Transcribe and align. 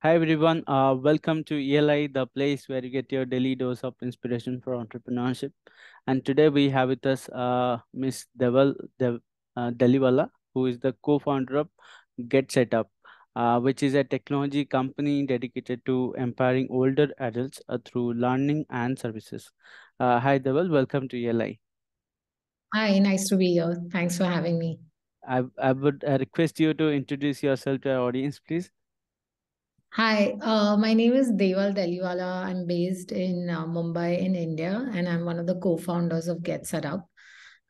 Hi 0.00 0.14
everyone, 0.14 0.62
uh, 0.68 0.94
welcome 0.94 1.42
to 1.42 1.56
ELI, 1.56 2.06
the 2.06 2.24
place 2.24 2.68
where 2.68 2.84
you 2.84 2.88
get 2.88 3.10
your 3.10 3.24
daily 3.24 3.56
dose 3.56 3.82
of 3.82 3.96
inspiration 4.00 4.60
for 4.60 4.74
entrepreneurship. 4.74 5.50
And 6.06 6.24
today 6.24 6.48
we 6.48 6.70
have 6.70 6.90
with 6.90 7.04
us 7.04 7.28
uh, 7.30 7.78
Miss 7.92 8.24
Deval 8.38 8.76
Dev, 9.00 9.18
uh, 9.56 9.72
Deliwala, 9.72 10.28
who 10.54 10.66
is 10.66 10.78
the 10.78 10.94
co-founder 11.02 11.56
of 11.56 11.68
Get 12.28 12.52
Setup, 12.52 12.88
uh, 13.34 13.58
which 13.58 13.82
is 13.82 13.94
a 13.94 14.04
technology 14.04 14.64
company 14.64 15.26
dedicated 15.26 15.84
to 15.86 16.14
empowering 16.16 16.68
older 16.70 17.08
adults 17.18 17.60
uh, 17.68 17.78
through 17.84 18.14
learning 18.14 18.66
and 18.70 18.96
services. 18.96 19.50
Uh, 19.98 20.20
hi 20.20 20.38
Deval, 20.38 20.70
welcome 20.70 21.08
to 21.08 21.26
ELI. 21.26 21.58
Hi, 22.72 23.00
nice 23.00 23.28
to 23.30 23.36
be 23.36 23.54
here. 23.54 23.82
Thanks 23.90 24.16
for 24.16 24.26
having 24.26 24.60
me. 24.60 24.78
I, 25.28 25.42
I 25.60 25.72
would 25.72 26.04
uh, 26.06 26.18
request 26.20 26.60
you 26.60 26.72
to 26.74 26.88
introduce 26.88 27.42
yourself 27.42 27.80
to 27.80 27.94
our 27.94 28.02
audience, 28.02 28.38
please. 28.38 28.70
Hi, 29.92 30.36
uh, 30.42 30.76
my 30.76 30.92
name 30.92 31.14
is 31.14 31.32
Deval 31.32 31.74
Deliwala. 31.74 32.44
I'm 32.44 32.66
based 32.66 33.10
in 33.10 33.48
uh, 33.48 33.64
Mumbai 33.64 34.18
in 34.20 34.36
India, 34.36 34.86
and 34.92 35.08
I'm 35.08 35.24
one 35.24 35.38
of 35.38 35.46
the 35.46 35.56
co-founders 35.56 36.28
of 36.28 36.42
Get 36.42 36.66
Set 36.66 36.84
Up. 36.84 37.08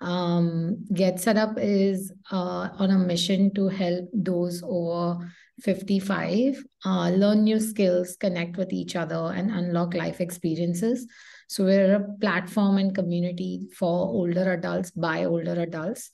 Um, 0.01 0.85
Get 0.93 1.21
Set 1.21 1.37
Up 1.37 1.55
is 1.59 2.13
uh, 2.31 2.71
on 2.77 2.91
a 2.91 2.99
mission 2.99 3.55
to 3.55 3.69
help 3.69 4.11
those 4.13 4.63
over 4.67 5.31
55 5.63 6.63
uh, 6.85 7.11
learn 7.11 7.45
new 7.45 7.61
skills, 7.61 8.17
connect 8.17 8.57
with 8.57 8.73
each 8.73 8.97
other, 8.97 9.33
and 9.35 9.51
unlock 9.53 9.95
life 9.95 10.21
experiences. 10.21 11.07
So 11.49 11.65
we're 11.65 11.95
a 11.95 12.19
platform 12.21 12.79
and 12.79 12.95
community 12.95 13.69
for 13.79 13.89
older 13.89 14.53
adults 14.53 14.91
by 14.91 15.25
older 15.25 15.63
adults, 15.63 16.11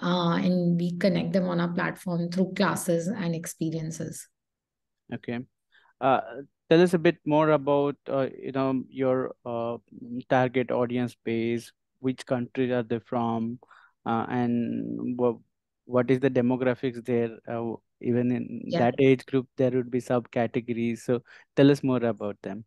uh, 0.00 0.34
and 0.36 0.78
we 0.78 0.98
connect 0.98 1.32
them 1.32 1.48
on 1.48 1.60
our 1.60 1.72
platform 1.72 2.30
through 2.30 2.52
classes 2.54 3.08
and 3.08 3.34
experiences. 3.34 4.28
Okay. 5.14 5.40
Uh, 6.00 6.20
tell 6.68 6.82
us 6.82 6.94
a 6.94 6.98
bit 6.98 7.16
more 7.24 7.50
about 7.50 7.96
uh, 8.08 8.28
you 8.38 8.52
know 8.52 8.82
your 8.88 9.34
uh, 9.44 9.78
target 10.28 10.70
audience 10.70 11.16
base. 11.24 11.72
Which 12.00 12.26
countries 12.26 12.70
are 12.70 12.82
they 12.82 12.98
from, 12.98 13.58
uh, 14.04 14.26
and 14.28 15.16
what 15.18 15.36
what 15.86 16.10
is 16.10 16.20
the 16.20 16.30
demographics 16.30 17.04
there? 17.04 17.38
Uh, 17.48 17.74
even 18.00 18.30
in 18.30 18.62
Yeah. 18.66 18.80
that 18.80 18.94
age 18.98 19.24
group, 19.26 19.48
there 19.56 19.70
would 19.70 19.90
be 19.90 20.00
subcategories. 20.00 20.98
So 20.98 21.22
tell 21.56 21.70
us 21.70 21.82
more 21.82 22.04
about 22.04 22.36
them. 22.42 22.64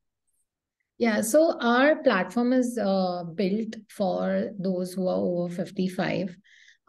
Yeah, 0.97 1.21
so 1.21 1.57
our 1.61 1.97
platform 2.03 2.51
is 2.51 2.77
uh, 2.77 3.23
built 3.23 3.75
for 3.89 4.49
those 4.59 4.93
who 4.93 5.07
are 5.07 5.15
over 5.15 5.53
55. 5.53 6.35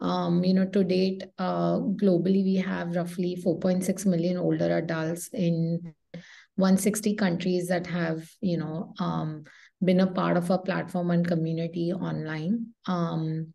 Um, 0.01 0.43
you 0.43 0.53
know, 0.53 0.65
to 0.65 0.83
date, 0.83 1.23
uh, 1.37 1.77
globally, 1.77 2.43
we 2.43 2.55
have 2.55 2.95
roughly 2.95 3.41
4.6 3.45 4.05
million 4.05 4.37
older 4.37 4.77
adults 4.77 5.29
in 5.31 5.93
160 6.55 7.15
countries 7.15 7.67
that 7.67 7.87
have, 7.87 8.27
you 8.41 8.57
know, 8.57 8.93
um, 8.99 9.43
been 9.83 9.99
a 9.99 10.07
part 10.07 10.37
of 10.37 10.49
our 10.51 10.59
platform 10.59 11.11
and 11.11 11.27
community 11.27 11.93
online. 11.93 12.67
Um, 12.87 13.53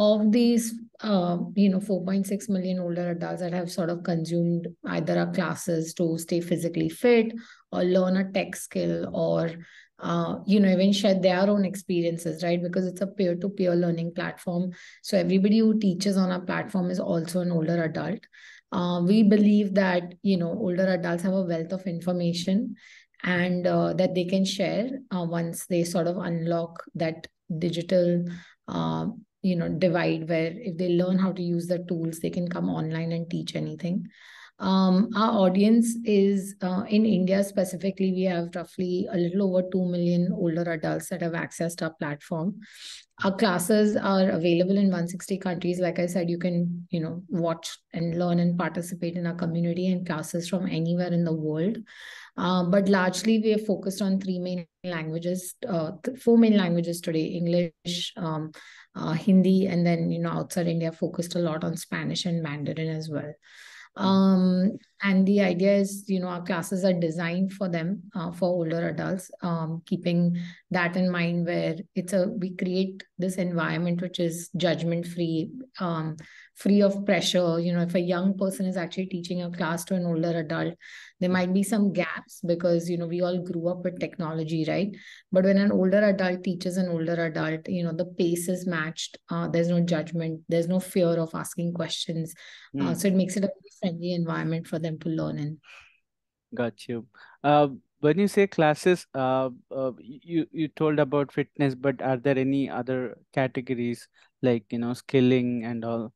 of 0.00 0.32
these, 0.32 0.74
uh, 1.02 1.36
you 1.54 1.68
know, 1.68 1.78
4.6 1.78 2.48
million 2.48 2.80
older 2.80 3.10
adults 3.10 3.42
that 3.42 3.52
have 3.52 3.70
sort 3.70 3.90
of 3.90 4.02
consumed 4.02 4.66
either 4.86 5.18
our 5.18 5.30
classes 5.30 5.92
to 5.94 6.16
stay 6.16 6.40
physically 6.40 6.88
fit 6.88 7.34
or 7.70 7.84
learn 7.84 8.16
a 8.16 8.32
tech 8.32 8.56
skill 8.56 9.10
or, 9.14 9.50
uh, 9.98 10.36
you 10.46 10.58
know, 10.58 10.70
even 10.70 10.94
share 10.94 11.20
their 11.20 11.50
own 11.50 11.66
experiences, 11.66 12.42
right? 12.42 12.62
Because 12.62 12.86
it's 12.86 13.02
a 13.02 13.06
peer 13.06 13.36
to 13.36 13.50
peer 13.50 13.74
learning 13.76 14.14
platform. 14.14 14.70
So 15.02 15.18
everybody 15.18 15.58
who 15.58 15.78
teaches 15.78 16.16
on 16.16 16.30
our 16.30 16.40
platform 16.40 16.90
is 16.90 16.98
also 16.98 17.40
an 17.40 17.52
older 17.52 17.82
adult. 17.82 18.20
Uh, 18.72 19.02
we 19.06 19.22
believe 19.22 19.74
that, 19.74 20.14
you 20.22 20.38
know, 20.38 20.48
older 20.48 20.86
adults 20.86 21.24
have 21.24 21.34
a 21.34 21.42
wealth 21.42 21.72
of 21.72 21.86
information 21.86 22.74
and 23.22 23.66
uh, 23.66 23.92
that 23.92 24.14
they 24.14 24.24
can 24.24 24.46
share 24.46 24.88
uh, 25.14 25.26
once 25.28 25.66
they 25.66 25.84
sort 25.84 26.06
of 26.06 26.16
unlock 26.16 26.82
that 26.94 27.26
digital 27.58 28.24
uh, 28.66 29.06
you 29.42 29.56
know 29.56 29.68
divide 29.68 30.28
where 30.28 30.52
if 30.54 30.76
they 30.76 30.88
learn 30.90 31.18
how 31.18 31.32
to 31.32 31.42
use 31.42 31.66
the 31.66 31.78
tools 31.78 32.20
they 32.20 32.30
can 32.30 32.48
come 32.48 32.68
online 32.68 33.12
and 33.12 33.30
teach 33.30 33.56
anything 33.56 34.06
um, 34.60 35.08
our 35.16 35.32
audience 35.46 35.96
is 36.04 36.54
uh, 36.62 36.84
in 36.88 37.06
india 37.06 37.42
specifically 37.42 38.12
we 38.12 38.22
have 38.22 38.54
roughly 38.54 39.08
a 39.10 39.16
little 39.16 39.42
over 39.48 39.62
2 39.72 39.84
million 39.86 40.30
older 40.32 40.62
adults 40.72 41.08
that 41.08 41.22
have 41.22 41.32
accessed 41.32 41.82
our 41.82 41.94
platform. 41.94 42.60
Our 43.22 43.36
classes 43.36 43.96
are 43.96 44.30
available 44.30 44.78
in 44.78 44.86
160 44.86 45.38
countries. 45.38 45.78
Like 45.78 45.98
i 45.98 46.06
said 46.06 46.30
you 46.30 46.38
can 46.38 46.86
you 46.90 47.00
know 47.00 47.22
watch 47.28 47.76
and 47.92 48.18
learn 48.18 48.38
and 48.38 48.58
participate 48.58 49.16
in 49.16 49.26
our 49.26 49.34
community 49.34 49.88
and 49.92 50.06
classes 50.06 50.48
from 50.48 50.66
anywhere 50.66 51.12
in 51.12 51.24
the 51.24 51.34
world. 51.34 51.78
Uh, 52.36 52.64
but 52.64 52.88
largely 52.88 53.38
we 53.38 53.52
are 53.54 53.58
focused 53.58 54.00
on 54.00 54.20
three 54.20 54.38
main 54.38 54.66
languages 54.84 55.54
uh, 55.68 55.92
four 56.22 56.38
main 56.38 56.56
languages 56.56 57.00
today 57.00 57.24
english 57.24 58.12
um, 58.16 58.50
uh, 58.94 59.12
Hindi, 59.12 59.66
and 59.66 59.86
then 59.86 60.10
you 60.10 60.18
know 60.18 60.30
outside 60.30 60.66
India 60.66 60.92
focused 60.92 61.34
a 61.34 61.38
lot 61.38 61.64
on 61.64 61.76
Spanish 61.76 62.24
and 62.26 62.42
Mandarin 62.42 62.88
as 62.88 63.08
well. 63.08 63.32
Um, 63.96 64.78
and 65.02 65.26
the 65.26 65.40
idea 65.40 65.76
is, 65.76 66.04
you 66.08 66.20
know, 66.20 66.28
our 66.28 66.42
classes 66.42 66.84
are 66.84 66.92
designed 66.92 67.52
for 67.52 67.68
them, 67.68 68.02
uh, 68.14 68.30
for 68.32 68.50
older 68.50 68.88
adults, 68.88 69.30
um, 69.42 69.82
keeping 69.86 70.38
that 70.70 70.94
in 70.94 71.10
mind 71.10 71.46
where 71.46 71.76
it's 71.94 72.12
a, 72.12 72.28
we 72.28 72.54
create 72.54 73.02
this 73.18 73.36
environment 73.36 74.02
which 74.02 74.20
is 74.20 74.50
judgment 74.56 75.06
free, 75.06 75.50
um, 75.80 76.16
free 76.54 76.82
of 76.82 77.06
pressure. 77.06 77.58
You 77.58 77.72
know, 77.72 77.80
if 77.80 77.94
a 77.94 78.00
young 78.00 78.36
person 78.36 78.66
is 78.66 78.76
actually 78.76 79.06
teaching 79.06 79.42
a 79.42 79.50
class 79.50 79.84
to 79.86 79.94
an 79.94 80.04
older 80.04 80.38
adult, 80.38 80.74
there 81.18 81.30
might 81.30 81.52
be 81.54 81.62
some 81.62 81.92
gaps 81.92 82.40
because, 82.46 82.88
you 82.88 82.98
know, 82.98 83.06
we 83.06 83.22
all 83.22 83.42
grew 83.42 83.68
up 83.68 83.84
with 83.84 84.00
technology, 84.00 84.66
right? 84.68 84.94
But 85.32 85.44
when 85.44 85.56
an 85.56 85.72
older 85.72 86.04
adult 86.04 86.44
teaches 86.44 86.76
an 86.76 86.88
older 86.88 87.24
adult, 87.24 87.68
you 87.68 87.84
know, 87.84 87.92
the 87.92 88.04
pace 88.04 88.48
is 88.48 88.66
matched. 88.66 89.18
Uh, 89.30 89.48
there's 89.48 89.68
no 89.68 89.80
judgment. 89.80 90.42
There's 90.48 90.68
no 90.68 90.80
fear 90.80 91.18
of 91.18 91.34
asking 91.34 91.72
questions. 91.72 92.34
Mm. 92.76 92.86
Uh, 92.86 92.94
so 92.94 93.08
it 93.08 93.14
makes 93.14 93.36
it 93.36 93.44
a 93.44 93.50
friendly 93.80 94.12
environment 94.14 94.66
for 94.66 94.78
them 94.78 94.98
to 95.00 95.08
learn 95.08 95.38
in. 95.38 95.60
Got 96.54 96.88
you. 96.88 97.06
Uh, 97.44 97.68
when 98.00 98.18
you 98.18 98.26
say 98.28 98.46
classes, 98.46 99.06
uh, 99.14 99.50
uh, 99.70 99.92
you 100.00 100.46
you 100.52 100.68
told 100.68 100.98
about 100.98 101.32
fitness, 101.32 101.74
but 101.74 102.00
are 102.02 102.16
there 102.16 102.38
any 102.38 102.68
other 102.70 103.18
categories 103.32 104.08
like 104.42 104.64
you 104.72 104.78
know 104.78 104.94
skilling 104.94 105.64
and 105.64 105.84
all? 105.84 106.12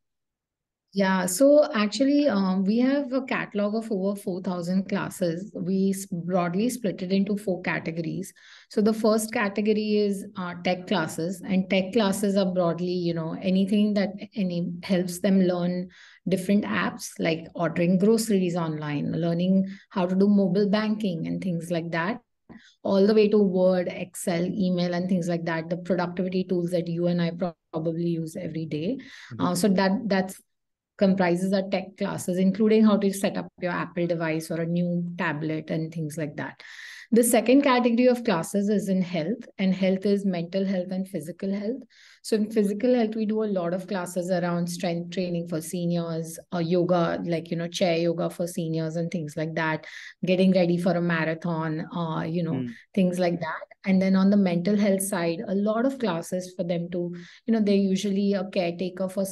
Yeah, 0.97 1.27
so 1.27 1.69
actually, 1.75 2.29
um, 2.29 2.63
we 2.65 2.79
have 2.79 3.13
a 3.13 3.23
catalog 3.23 3.75
of 3.75 3.91
over 3.91 4.15
4,000 4.15 4.89
classes. 4.89 5.51
We 5.53 5.93
broadly 6.13 6.71
split 6.71 7.03
it 7.03 7.11
into 7.11 7.37
four 7.37 7.63
categories. 7.63 8.33
So 8.71 8.81
the 8.81 8.93
first 8.93 9.33
category 9.33 9.97
is 9.97 10.25
uh, 10.37 10.55
tech 10.63 10.87
classes, 10.87 11.43
and 11.45 11.69
tech 11.69 11.93
classes 11.93 12.37
are 12.37 12.47
broadly, 12.47 12.93
you 12.93 13.13
know, 13.13 13.37
anything 13.43 13.95
that 13.95 14.11
any 14.37 14.71
helps 14.85 15.19
them 15.19 15.41
learn 15.41 15.89
different 16.29 16.65
apps 16.65 17.11
like 17.19 17.49
ordering 17.57 17.99
groceries 17.99 18.55
online, 18.55 19.11
learning 19.21 19.67
how 19.91 20.07
to 20.07 20.15
do 20.15 20.29
mobile 20.29 20.71
banking 20.71 21.27
and 21.27 21.43
things 21.43 21.73
like 21.73 21.91
that 21.91 22.21
all 22.85 23.07
the 23.07 23.15
way 23.15 23.29
to 23.29 23.39
Word, 23.39 23.89
Excel, 23.89 24.45
email, 24.45 24.95
and 24.95 25.09
things 25.09 25.27
like 25.27 25.45
that. 25.47 25.71
The 25.71 25.79
productivity 25.79 26.45
tools 26.45 26.71
that 26.71 26.87
you 26.87 27.09
and 27.09 27.21
I 27.21 27.33
probably 27.73 28.07
use 28.07 28.37
every 28.37 28.67
day. 28.67 28.99
Mhm. 29.33 29.45
Uh, 29.45 29.55
so 29.55 29.69
that 29.69 29.93
that's 30.07 30.41
comprises 30.97 31.53
our 31.53 31.69
tech 31.71 31.97
classes, 31.99 32.39
including 32.39 32.85
how 32.85 32.97
to 32.97 33.13
set 33.13 33.37
up 33.37 33.49
your 33.61 33.73
Apple 33.73 34.07
device 34.07 34.51
or 34.51 34.61
a 34.61 34.67
new 34.67 35.05
tablet 35.19 35.71
and 35.71 35.93
things 35.93 36.17
like 36.17 36.37
that. 36.37 36.61
The 37.13 37.23
second 37.23 37.63
category 37.63 38.09
of 38.09 38.25
classes 38.25 38.69
is 38.69 38.89
in 38.89 39.01
health, 39.01 39.47
and 39.59 39.73
health 39.73 40.05
is 40.05 40.25
mental 40.25 40.65
health 40.65 40.89
and 40.91 41.07
physical 41.07 41.53
health. 41.53 41.83
So, 42.23 42.37
in 42.37 42.51
physical 42.51 42.95
health, 42.95 43.15
we 43.15 43.27
do 43.27 43.45
a 43.45 43.47
lot 43.47 43.75
of 43.75 43.87
classes 43.87 44.31
around 44.31 44.67
strength 44.69 45.11
training 45.11 45.47
for 45.47 45.61
seniors, 45.61 46.39
or 46.53 46.63
yoga, 46.63 47.21
like, 47.25 47.51
you 47.51 47.57
know, 47.57 47.69
chair 47.69 47.99
yoga 47.99 48.31
for 48.31 48.47
seniors 48.47 48.97
and 48.97 49.11
things 49.11 49.37
like 49.37 49.55
that, 49.55 49.87
getting 50.25 50.53
ready 50.53 50.77
for 50.77 50.93
a 50.93 51.01
marathon, 51.01 51.87
uh, 51.95 52.23
you 52.23 52.43
know, 52.43 52.55
Mm. 52.55 52.71
things 52.95 53.19
like 53.19 53.39
that. 53.41 53.65
And 53.85 54.01
then 54.01 54.17
on 54.17 54.31
the 54.31 54.37
mental 54.37 54.77
health 54.77 55.03
side, 55.03 55.41
a 55.47 55.55
lot 55.55 55.87
of 55.87 55.99
classes 55.99 56.53
for 56.57 56.65
them 56.65 56.89
to, 56.91 57.15
you 57.47 57.53
know, 57.53 57.61
they're 57.61 57.75
usually 57.77 58.33
a 58.33 58.45
caretaker 58.45 59.09
for 59.09 59.25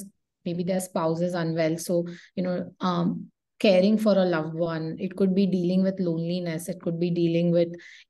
maybe 0.44 0.64
their 0.64 0.80
spouse 0.80 1.20
is 1.20 1.34
unwell. 1.34 1.78
So 1.78 2.06
you 2.34 2.42
know 2.42 2.72
um 2.80 3.30
caring 3.62 3.96
for 3.96 4.14
a 4.18 4.24
loved 4.24 4.54
one 4.54 4.96
it 4.98 5.14
could 5.16 5.36
be 5.36 5.46
dealing 5.46 5.84
with 5.84 6.00
loneliness 6.00 6.68
it 6.68 6.80
could 6.80 6.98
be 6.98 7.10
dealing 7.10 7.52
with 7.52 7.68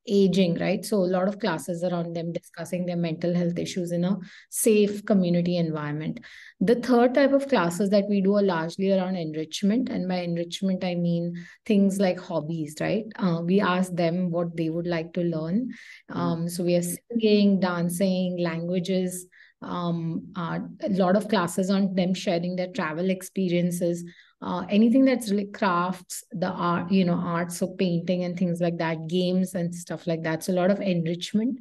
aging 0.08 0.58
right? 0.58 0.82
So 0.82 0.96
a 0.96 1.12
lot 1.16 1.28
of 1.28 1.38
classes 1.38 1.84
around 1.84 2.16
them 2.16 2.32
discussing 2.32 2.86
their 2.86 2.96
mental 2.96 3.34
health 3.34 3.58
issues 3.58 3.92
in 3.92 4.04
a 4.04 4.16
safe 4.48 5.04
community 5.04 5.58
environment. 5.58 6.20
The 6.60 6.76
third 6.76 7.12
type 7.14 7.32
of 7.32 7.48
classes 7.48 7.90
that 7.90 8.08
we 8.08 8.22
do 8.22 8.36
are 8.36 8.42
largely 8.42 8.92
around 8.92 9.16
enrichment. 9.16 9.90
And 9.90 10.08
by 10.08 10.20
enrichment 10.20 10.84
i 10.84 10.94
mean 10.94 11.34
things 11.66 12.00
like 12.00 12.18
hobbies 12.18 12.76
right? 12.80 13.04
Uh, 13.16 13.42
we 13.44 13.60
ask 13.60 13.92
them 13.94 14.30
what 14.30 14.56
they 14.56 14.70
would 14.70 14.86
like 14.86 15.12
to 15.14 15.20
learn. 15.20 15.68
Um, 16.08 16.48
so 16.48 16.64
we 16.64 16.76
are 16.76 16.82
singing 16.82 17.60
dancing 17.60 18.38
languages 18.38 19.26
um, 19.62 20.32
uh, 20.36 20.58
a 20.82 20.88
lot 20.90 21.16
of 21.16 21.28
classes 21.28 21.70
on 21.70 21.94
them 21.94 22.14
sharing 22.14 22.56
their 22.56 22.72
travel 22.72 23.10
experiences, 23.10 24.04
uh, 24.42 24.64
anything 24.68 25.04
that's 25.04 25.30
really 25.30 25.46
crafts, 25.46 26.24
the 26.32 26.48
art, 26.48 26.90
you 26.90 27.04
know, 27.04 27.14
arts 27.14 27.62
of 27.62 27.76
painting 27.78 28.24
and 28.24 28.36
things 28.38 28.60
like 28.60 28.78
that, 28.78 29.06
games 29.06 29.54
and 29.54 29.74
stuff 29.74 30.06
like 30.06 30.22
that. 30.24 30.42
So 30.42 30.52
a 30.52 30.54
lot 30.54 30.70
of 30.70 30.80
enrichment. 30.80 31.58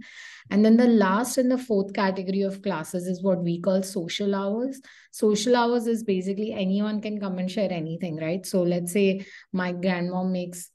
And 0.49 0.65
then 0.65 0.77
the 0.77 0.87
last 0.87 1.37
and 1.37 1.51
the 1.51 1.57
fourth 1.57 1.93
category 1.93 2.41
of 2.41 2.61
classes 2.61 3.05
is 3.07 3.21
what 3.21 3.43
we 3.43 3.61
call 3.61 3.83
social 3.83 4.33
hours. 4.33 4.81
Social 5.11 5.55
hours 5.55 5.85
is 5.85 6.03
basically 6.03 6.53
anyone 6.53 7.01
can 7.01 7.19
come 7.19 7.37
and 7.37 7.49
share 7.49 7.71
anything, 7.71 8.17
right? 8.17 8.45
So 8.45 8.63
let's 8.63 8.91
say 8.91 9.25
my 9.53 9.73
grandmom 9.73 10.31
makes 10.31 10.71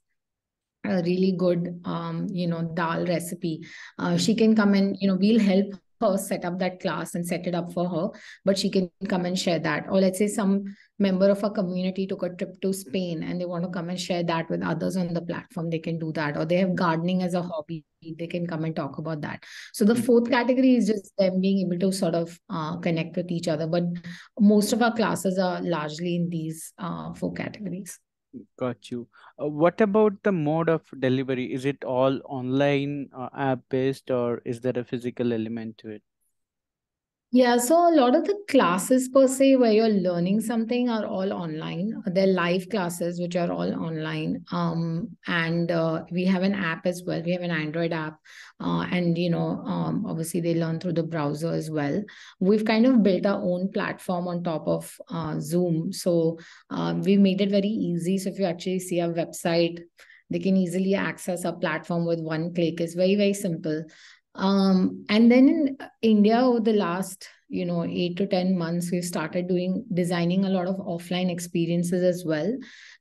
a 0.85 1.01
really 1.03 1.33
good 1.33 1.81
um, 1.85 2.27
you 2.31 2.47
know 2.47 2.61
dal 2.73 3.05
recipe 3.05 3.65
uh, 3.99 4.17
she 4.17 4.35
can 4.35 4.55
come 4.55 4.73
and 4.73 4.95
you 4.99 5.07
know 5.07 5.15
we'll 5.15 5.39
help 5.39 5.73
her 6.01 6.17
set 6.17 6.45
up 6.45 6.59
that 6.59 6.79
class 6.79 7.15
and 7.15 7.25
set 7.25 7.47
it 7.47 7.55
up 7.55 7.71
for 7.73 7.89
her 7.89 8.09
but 8.45 8.57
she 8.57 8.69
can 8.69 8.89
come 9.07 9.25
and 9.25 9.37
share 9.37 9.59
that. 9.59 9.85
Or 9.89 9.99
let's 9.99 10.17
say 10.17 10.27
some 10.27 10.63
member 10.99 11.29
of 11.29 11.43
a 11.43 11.49
community 11.49 12.07
took 12.07 12.23
a 12.23 12.29
trip 12.29 12.59
to 12.61 12.73
spain 12.73 13.23
and 13.23 13.39
they 13.39 13.45
want 13.45 13.63
to 13.63 13.69
come 13.69 13.89
and 13.89 13.99
share 13.99 14.23
that 14.23 14.49
with 14.49 14.63
others 14.63 14.97
on 14.97 15.13
the 15.13 15.21
platform 15.21 15.69
they 15.69 15.79
can 15.79 15.99
do 15.99 16.11
that. 16.13 16.37
Or 16.37 16.45
they 16.45 16.57
have 16.57 16.75
gardening 16.75 17.23
as 17.23 17.33
a 17.33 17.41
hobby 17.41 17.83
they 18.17 18.27
can 18.27 18.47
come 18.47 18.63
and 18.63 18.75
talk 18.75 18.99
about 18.99 19.21
that. 19.21 19.43
So 19.73 19.83
the 19.83 19.95
fourth 19.95 20.29
category 20.29 20.75
is 20.75 20.87
just 20.87 21.11
them 21.17 21.41
being 21.41 21.67
able 21.67 21.79
to 21.79 21.91
sort 21.91 22.15
of 22.15 22.39
uh, 22.49 22.77
connect 22.77 23.17
with 23.17 23.31
each 23.31 23.47
other. 23.47 23.67
But 23.67 23.83
most 24.39 24.71
of 24.71 24.81
our 24.81 24.95
classes 24.95 25.37
are 25.37 25.61
largely 25.61 26.15
in 26.15 26.29
these 26.29 26.73
uh, 26.77 27.13
four 27.13 27.33
categories 27.33 27.99
Got 28.57 28.89
you. 28.89 29.07
Uh, 29.41 29.47
what 29.47 29.81
about 29.81 30.23
the 30.23 30.31
mode 30.31 30.69
of 30.69 30.83
delivery? 30.99 31.51
Is 31.53 31.65
it 31.65 31.83
all 31.83 32.21
online, 32.23 33.09
uh, 33.13 33.29
app 33.33 33.67
based, 33.69 34.09
or 34.11 34.41
is 34.45 34.61
there 34.61 34.77
a 34.79 34.83
physical 34.85 35.33
element 35.33 35.77
to 35.79 35.89
it? 35.89 36.03
Yeah, 37.31 37.57
so 37.57 37.75
a 37.75 37.93
lot 37.93 38.15
of 38.15 38.23
the 38.23 38.41
classes 38.47 39.09
per 39.09 39.27
se 39.27 39.57
where 39.57 39.73
you're 39.73 39.89
learning 39.89 40.39
something 40.39 40.89
are 40.89 41.05
all 41.05 41.33
online. 41.33 42.01
They're 42.05 42.25
live 42.25 42.69
classes 42.69 43.19
which 43.19 43.35
are 43.35 43.51
all 43.51 43.73
online. 43.73 44.45
Um, 44.53 45.09
and 45.27 45.69
uh, 45.69 46.05
we 46.09 46.23
have 46.23 46.43
an 46.43 46.55
app 46.55 46.85
as 46.85 47.03
well. 47.05 47.21
We 47.21 47.33
have 47.33 47.41
an 47.41 47.51
Android 47.51 47.91
app, 47.91 48.17
uh, 48.61 48.87
and 48.91 49.17
you 49.17 49.29
know, 49.29 49.61
um, 49.65 50.05
obviously 50.07 50.39
they 50.39 50.55
learn 50.55 50.79
through 50.79 50.93
the 50.93 51.03
browser 51.03 51.51
as 51.51 51.69
well. 51.69 52.01
We've 52.39 52.63
kind 52.63 52.85
of 52.85 53.03
built 53.03 53.25
our 53.25 53.41
own 53.43 53.73
platform 53.73 54.29
on 54.29 54.41
top 54.41 54.65
of 54.65 54.97
uh, 55.09 55.37
Zoom, 55.41 55.91
so 55.91 56.39
um, 56.69 57.01
we 57.01 57.17
made 57.17 57.41
it 57.41 57.51
very 57.51 57.67
easy. 57.67 58.19
So 58.19 58.29
if 58.29 58.39
you 58.39 58.45
actually 58.45 58.79
see 58.79 59.01
our 59.01 59.09
website, 59.09 59.81
they 60.29 60.39
can 60.39 60.55
easily 60.57 60.95
access 60.95 61.45
our 61.45 61.55
platform 61.55 62.05
with 62.05 62.21
one 62.21 62.53
click. 62.53 62.79
It's 62.79 62.93
very 62.93 63.15
very 63.15 63.33
simple. 63.33 63.83
Um, 64.37 65.05
and 65.09 65.31
then 65.31 65.49
in 65.49 65.77
India, 66.01 66.39
over 66.39 66.59
the 66.59 66.73
last 66.73 67.27
you 67.49 67.65
know 67.65 67.85
eight 67.85 68.17
to 68.17 68.27
ten 68.27 68.57
months, 68.57 68.91
we've 68.91 69.05
started 69.05 69.47
doing 69.47 69.85
designing 69.93 70.45
a 70.45 70.49
lot 70.49 70.67
of 70.67 70.75
offline 70.77 71.31
experiences 71.31 72.03
as 72.03 72.25
well. 72.25 72.51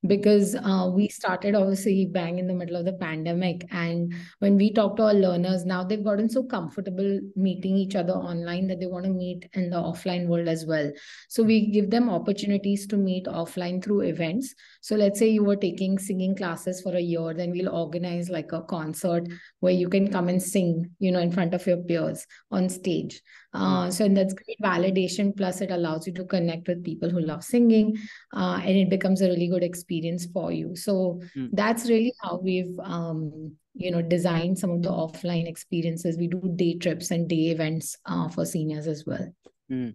Because 0.07 0.55
uh, 0.55 0.91
we 0.95 1.09
started 1.09 1.55
obviously 1.55 2.07
bang 2.07 2.39
in 2.39 2.47
the 2.47 2.55
middle 2.55 2.77
of 2.77 2.85
the 2.85 2.93
pandemic 2.93 3.67
and 3.73 4.15
when 4.39 4.57
we 4.57 4.73
talk 4.73 4.97
to 4.97 5.05
our 5.05 5.15
learners 5.15 5.65
now 5.65 5.83
they've 5.83 6.05
gotten 6.05 6.29
so 6.29 6.45
comfortable 6.45 7.19
meeting 7.35 7.77
each 7.77 7.97
other 7.97 8.13
online 8.13 8.69
that 8.69 8.79
they 8.79 8.87
want 8.87 9.05
to 9.05 9.11
meet 9.11 9.49
in 9.55 9.71
the 9.71 9.77
offline 9.77 10.29
world 10.29 10.49
as 10.49 10.65
well. 10.65 10.91
So 11.29 11.43
we 11.43 11.71
give 11.71 11.91
them 11.91 12.09
opportunities 12.09 12.87
to 12.89 12.97
meet 12.97 13.27
offline 13.27 13.83
through 13.83 14.03
events. 14.03 14.55
So 14.81 14.95
let's 14.95 15.19
say 15.19 15.29
you 15.29 15.43
were 15.43 15.57
taking 15.57 15.99
singing 15.99 16.37
classes 16.37 16.83
for 16.83 16.95
a 16.95 17.01
year 17.01 17.35
then 17.35 17.51
we'll 17.51 17.75
organize 17.75 18.29
like 18.29 18.53
a 18.53 18.63
concert 18.63 19.27
where 19.61 19.73
you 19.73 19.89
can 19.89 20.13
come 20.13 20.29
and 20.29 20.43
sing 20.43 20.91
you 20.99 21.11
know 21.11 21.21
in 21.21 21.33
front 21.33 21.55
of 21.55 21.67
your 21.67 21.79
peers 21.79 22.27
on 22.51 22.69
stage. 22.69 23.21
Uh, 23.53 23.91
so 23.91 24.07
that's 24.09 24.35
great 24.37 24.61
validation 24.63 25.37
plus 25.37 25.61
it 25.61 25.71
allows 25.71 26.07
you 26.07 26.13
to 26.13 26.25
connect 26.25 26.69
with 26.69 26.85
people 26.85 27.11
who 27.11 27.21
love 27.21 27.43
singing 27.43 27.97
uh, 28.35 28.61
and 28.63 28.77
it 28.77 28.91
becomes 28.91 29.23
a 29.23 29.29
really 29.29 29.49
good 29.49 29.63
experience 29.63 30.27
for 30.33 30.53
you. 30.53 30.77
So 30.77 31.21
mm. 31.37 31.51
that's 31.53 31.89
really 31.89 32.13
how 32.23 32.39
we've 32.39 32.79
um, 32.81 33.57
you 33.75 33.91
know 33.91 34.03
designed 34.03 34.59
some 34.59 34.71
of 34.71 34.83
the 34.83 34.91
offline 34.91 35.49
experiences. 35.49 36.17
We 36.17 36.29
do 36.29 36.41
day 36.57 36.77
trips 36.79 37.11
and 37.11 37.29
day 37.29 37.51
events 37.51 37.97
uh, 38.07 38.29
for 38.29 38.45
seniors 38.45 38.87
as 38.87 39.05
well. 39.07 39.33
Mm. 39.71 39.95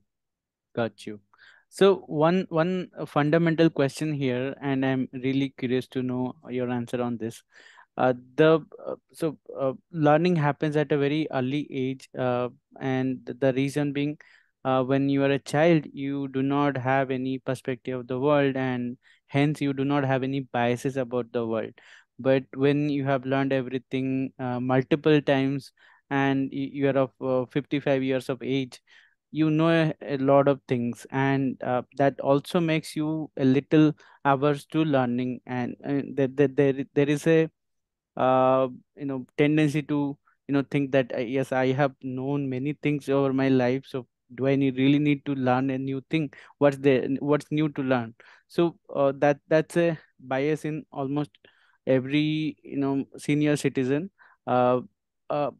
got 0.76 1.06
you. 1.06 1.20
So 1.70 2.04
one 2.08 2.48
one 2.50 2.90
fundamental 3.08 3.70
question 3.70 4.14
here 4.14 4.54
and 4.62 4.86
i'm 4.86 5.08
really 5.14 5.54
curious 5.58 5.88
to 5.88 6.04
know 6.04 6.36
your 6.50 6.70
answer 6.70 7.02
on 7.02 7.16
this 7.16 7.44
uh, 8.02 8.14
the 8.36 8.52
uh, 8.88 8.96
so 9.14 9.38
uh, 9.60 9.74
learning 9.92 10.36
happens 10.36 10.76
at 10.76 10.92
a 10.92 10.98
very 10.98 11.28
early 11.32 11.68
age 11.72 12.10
uh, 12.18 12.50
and 12.80 13.20
the 13.40 13.54
reason 13.54 13.94
being 13.94 14.18
uh, 14.66 14.84
when 14.84 15.10
you 15.10 15.24
are 15.24 15.32
a 15.32 15.40
child 15.40 15.86
you 15.94 16.28
do 16.30 16.42
not 16.42 16.78
have 16.78 17.12
any 17.12 17.38
perspective 17.40 18.00
of 18.00 18.08
the 18.08 18.20
world 18.20 18.56
and 18.56 18.98
hence 19.28 19.62
you 19.62 19.74
do 19.74 19.86
not 19.86 20.04
have 20.04 20.24
any 20.24 20.42
biases 20.42 20.98
about 20.98 21.32
the 21.32 21.46
world. 21.46 21.72
But 22.20 22.44
when 22.56 22.90
you 22.90 23.06
have 23.06 23.26
learned 23.26 23.54
everything 23.54 24.32
multiple 24.40 25.22
times 25.22 25.72
and 26.10 26.50
you 26.52 26.90
are 26.90 26.98
of 27.06 27.12
uh, 27.22 27.46
55 27.52 28.04
years 28.04 28.30
of 28.30 28.44
age 28.44 28.82
you 29.32 29.50
know 29.50 29.70
a, 29.70 29.94
a 30.16 30.18
lot 30.18 30.48
of 30.48 30.60
things. 30.68 31.06
And 31.12 31.62
uh, 31.64 31.84
that 31.98 32.20
also 32.20 32.60
makes 32.60 32.96
you 32.96 33.32
a 33.38 33.46
little 33.46 33.94
averse 34.26 34.66
to 34.68 34.84
learning. 34.84 35.42
And, 35.46 35.76
there, 36.16 36.28
there, 36.28 36.48
there, 36.50 36.86
there 36.94 37.10
is 37.10 37.28
a 37.28 37.50
uh, 38.18 38.68
you 38.96 39.06
know 39.06 39.26
tendency 39.38 39.82
to 39.84 40.18
you 40.48 40.54
know 40.54 40.64
think 40.70 40.92
that 40.92 41.12
yes 41.30 41.52
i 41.52 41.68
have 41.68 41.94
known 42.02 42.50
many 42.50 42.74
things 42.82 43.10
over 43.10 43.34
my 43.34 43.48
life 43.50 43.84
so 43.86 44.06
do 44.36 44.48
i 44.48 44.56
need, 44.56 44.78
really 44.78 45.00
need 45.00 45.26
to 45.26 45.36
learn 45.36 45.70
a 45.70 45.78
new 45.78 46.02
thing? 46.10 46.32
What's 46.58 46.78
there 46.78 47.06
what's 47.20 47.52
new 47.52 47.68
to 47.70 47.82
learn? 47.84 48.16
So 48.48 48.78
uh, 48.96 49.12
that 49.18 49.40
that's 49.50 49.76
a 49.76 50.00
bias 50.20 50.64
in 50.64 50.86
almost 50.92 51.32
every 51.86 52.56
you 52.64 52.78
know 52.78 53.06
senior 53.18 53.58
citizen. 53.58 54.10
Uh, 54.48 54.82
uh, 55.30 55.52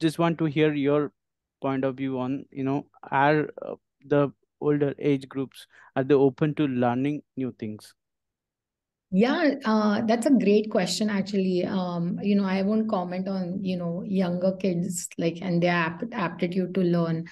just 0.00 0.18
want 0.18 0.38
to 0.38 0.44
hear 0.46 0.72
your 0.74 1.12
point 1.60 1.84
of 1.84 1.96
view 1.96 2.18
on 2.18 2.44
you 2.50 2.64
know 2.64 2.86
are 3.10 3.48
uh, 3.62 3.74
the 4.06 4.30
older 4.60 4.94
age 4.98 5.28
groups 5.28 5.66
are 5.96 6.04
they 6.04 6.14
open 6.14 6.54
to 6.54 6.66
learning 6.66 7.22
new 7.36 7.52
things 7.58 7.94
yeah, 9.12 9.56
uh, 9.66 10.00
that's 10.06 10.24
a 10.26 10.30
great 10.30 10.70
question, 10.70 11.10
actually. 11.10 11.64
Um, 11.66 12.18
you 12.22 12.34
know, 12.34 12.44
I 12.44 12.62
won't 12.62 12.88
comment 12.88 13.28
on, 13.28 13.62
you 13.62 13.76
know, 13.76 14.02
younger 14.06 14.52
kids 14.56 15.06
like 15.18 15.38
and 15.42 15.62
their 15.62 15.74
ap 15.74 16.02
aptitude 16.12 16.74
to 16.74 16.80
learn. 16.80 17.26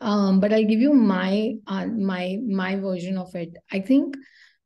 Um, 0.00 0.40
but 0.40 0.52
I'll 0.52 0.64
give 0.64 0.80
you 0.80 0.94
my 0.94 1.54
uh, 1.66 1.86
my 1.86 2.38
my 2.48 2.76
version 2.76 3.18
of 3.18 3.34
it. 3.34 3.54
I 3.70 3.80
think 3.80 4.16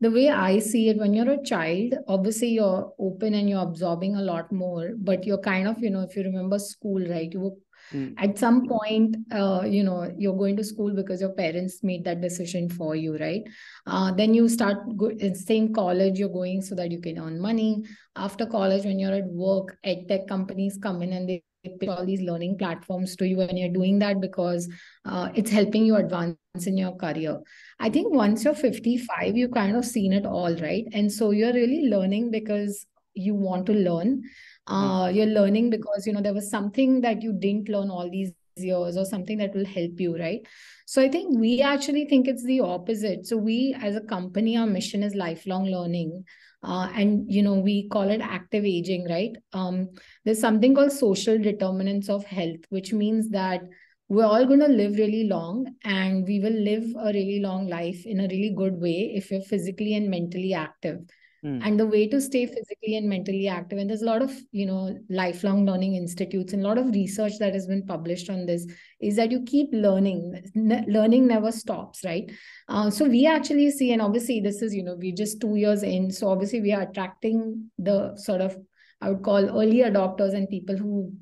the 0.00 0.12
way 0.12 0.28
I 0.30 0.60
see 0.60 0.88
it, 0.88 0.96
when 0.96 1.12
you're 1.12 1.30
a 1.32 1.42
child, 1.42 1.94
obviously 2.06 2.48
you're 2.50 2.92
open 2.98 3.34
and 3.34 3.50
you're 3.50 3.62
absorbing 3.62 4.14
a 4.16 4.22
lot 4.22 4.52
more, 4.52 4.92
but 4.96 5.26
you're 5.26 5.38
kind 5.42 5.68
of, 5.68 5.78
you 5.80 5.90
know, 5.90 6.02
if 6.02 6.16
you 6.16 6.22
remember 6.22 6.58
school, 6.58 7.04
right, 7.06 7.30
you 7.32 7.40
were 7.40 7.56
Mm. 7.92 8.14
At 8.18 8.38
some 8.38 8.66
point, 8.68 9.16
uh, 9.32 9.62
you 9.66 9.82
know, 9.82 10.12
you're 10.16 10.36
going 10.36 10.56
to 10.56 10.64
school 10.64 10.94
because 10.94 11.20
your 11.20 11.32
parents 11.32 11.82
made 11.82 12.04
that 12.04 12.20
decision 12.20 12.68
for 12.68 12.94
you, 12.94 13.16
right? 13.18 13.42
Uh, 13.86 14.12
then 14.12 14.34
you 14.34 14.48
start 14.48 14.78
go- 14.96 15.16
same 15.34 15.72
college 15.72 16.18
you're 16.18 16.28
going 16.28 16.62
so 16.62 16.74
that 16.74 16.90
you 16.90 17.00
can 17.00 17.18
earn 17.18 17.40
money. 17.40 17.82
After 18.16 18.46
college, 18.46 18.84
when 18.84 18.98
you're 18.98 19.14
at 19.14 19.26
work, 19.26 19.76
ed 19.84 20.06
tech 20.08 20.26
companies 20.28 20.78
come 20.80 21.02
in 21.02 21.12
and 21.12 21.28
they 21.28 21.42
all 21.88 22.06
these 22.06 22.22
learning 22.22 22.56
platforms 22.56 23.16
to 23.16 23.26
you, 23.26 23.40
and 23.40 23.58
you're 23.58 23.68
doing 23.68 23.98
that 23.98 24.20
because 24.20 24.68
uh, 25.04 25.28
it's 25.34 25.50
helping 25.50 25.84
you 25.84 25.96
advance 25.96 26.36
in 26.66 26.78
your 26.78 26.96
career. 26.96 27.38
I 27.78 27.90
think 27.90 28.14
once 28.14 28.44
you're 28.44 28.54
55, 28.54 29.36
you've 29.36 29.52
kind 29.52 29.76
of 29.76 29.84
seen 29.84 30.12
it 30.12 30.26
all, 30.26 30.54
right? 30.56 30.84
And 30.92 31.12
so 31.12 31.30
you're 31.30 31.52
really 31.52 31.88
learning 31.88 32.30
because 32.30 32.86
you 33.14 33.34
want 33.34 33.66
to 33.66 33.72
learn. 33.72 34.22
Uh, 34.66 35.10
you're 35.12 35.26
learning 35.26 35.70
because 35.70 36.06
you 36.06 36.12
know 36.12 36.20
there 36.20 36.34
was 36.34 36.50
something 36.50 37.00
that 37.00 37.22
you 37.22 37.32
didn't 37.32 37.68
learn 37.68 37.90
all 37.90 38.08
these 38.10 38.32
years 38.56 38.96
or 38.96 39.04
something 39.04 39.38
that 39.38 39.54
will 39.54 39.64
help 39.64 39.98
you 39.98 40.18
right? 40.18 40.40
So 40.86 41.00
i 41.00 41.08
think 41.08 41.38
we 41.38 41.62
actually 41.62 42.06
think 42.06 42.28
it's 42.28 42.44
the 42.44 42.60
opposite. 42.60 43.26
So 43.26 43.36
we 43.36 43.74
as 43.80 43.96
a 43.96 44.00
company 44.00 44.56
our 44.56 44.66
mission 44.66 45.02
is 45.02 45.14
lifelong 45.14 45.66
learning. 45.66 46.24
Uh, 46.62 46.90
and 46.94 47.24
you 47.32 47.42
know 47.42 47.54
we 47.54 47.88
call 47.88 48.10
it 48.10 48.20
active 48.20 48.64
aging 48.64 49.08
right? 49.08 49.32
Um, 49.52 49.88
there's 50.24 50.40
something 50.40 50.74
called 50.74 50.92
social 50.92 51.38
determinants 51.38 52.08
of 52.08 52.24
health 52.24 52.60
which 52.68 52.92
means 52.92 53.30
that 53.30 53.62
we're 54.08 54.26
all 54.26 54.44
going 54.44 54.60
to 54.60 54.66
live 54.66 54.96
really 54.96 55.24
long 55.28 55.72
and 55.84 56.26
we 56.26 56.40
will 56.40 56.52
live 56.52 56.84
a 56.98 57.12
really 57.12 57.38
long 57.40 57.68
life 57.68 58.04
in 58.04 58.18
a 58.18 58.24
really 58.24 58.52
good 58.56 58.80
way 58.80 59.12
if 59.14 59.30
you're 59.30 59.40
physically 59.40 59.94
and 59.94 60.10
mentally 60.10 60.52
active 60.52 60.98
Mm. 61.44 61.66
And 61.66 61.80
the 61.80 61.86
way 61.86 62.06
to 62.08 62.20
stay 62.20 62.44
physically 62.44 62.96
and 62.96 63.08
mentally 63.08 63.48
active, 63.48 63.78
and 63.78 63.88
there's 63.88 64.02
a 64.02 64.06
lot 64.06 64.20
of, 64.20 64.30
you 64.52 64.66
know, 64.66 64.98
lifelong 65.08 65.64
learning 65.64 65.94
institutes 65.94 66.52
and 66.52 66.62
a 66.62 66.68
lot 66.68 66.76
of 66.76 66.90
research 66.90 67.38
that 67.38 67.54
has 67.54 67.66
been 67.66 67.86
published 67.86 68.28
on 68.28 68.44
this, 68.44 68.66
is 69.00 69.16
that 69.16 69.30
you 69.30 69.42
keep 69.44 69.70
learning. 69.72 70.42
Ne- 70.54 70.84
learning 70.86 71.26
never 71.26 71.50
stops, 71.50 72.04
right? 72.04 72.30
Uh, 72.68 72.90
so 72.90 73.06
we 73.06 73.26
actually 73.26 73.70
see, 73.70 73.92
and 73.92 74.02
obviously 74.02 74.40
this 74.40 74.60
is, 74.60 74.74
you 74.74 74.82
know, 74.82 74.96
we're 74.98 75.14
just 75.14 75.40
two 75.40 75.56
years 75.56 75.82
in. 75.82 76.10
So 76.10 76.28
obviously 76.28 76.60
we 76.60 76.72
are 76.72 76.82
attracting 76.82 77.70
the 77.78 78.16
sort 78.16 78.42
of, 78.42 78.56
I 79.00 79.08
would 79.08 79.22
call 79.22 79.38
early 79.38 79.78
adopters 79.78 80.34
and 80.34 80.46
people 80.46 80.76
who 80.76 81.14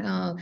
uh, 0.00 0.34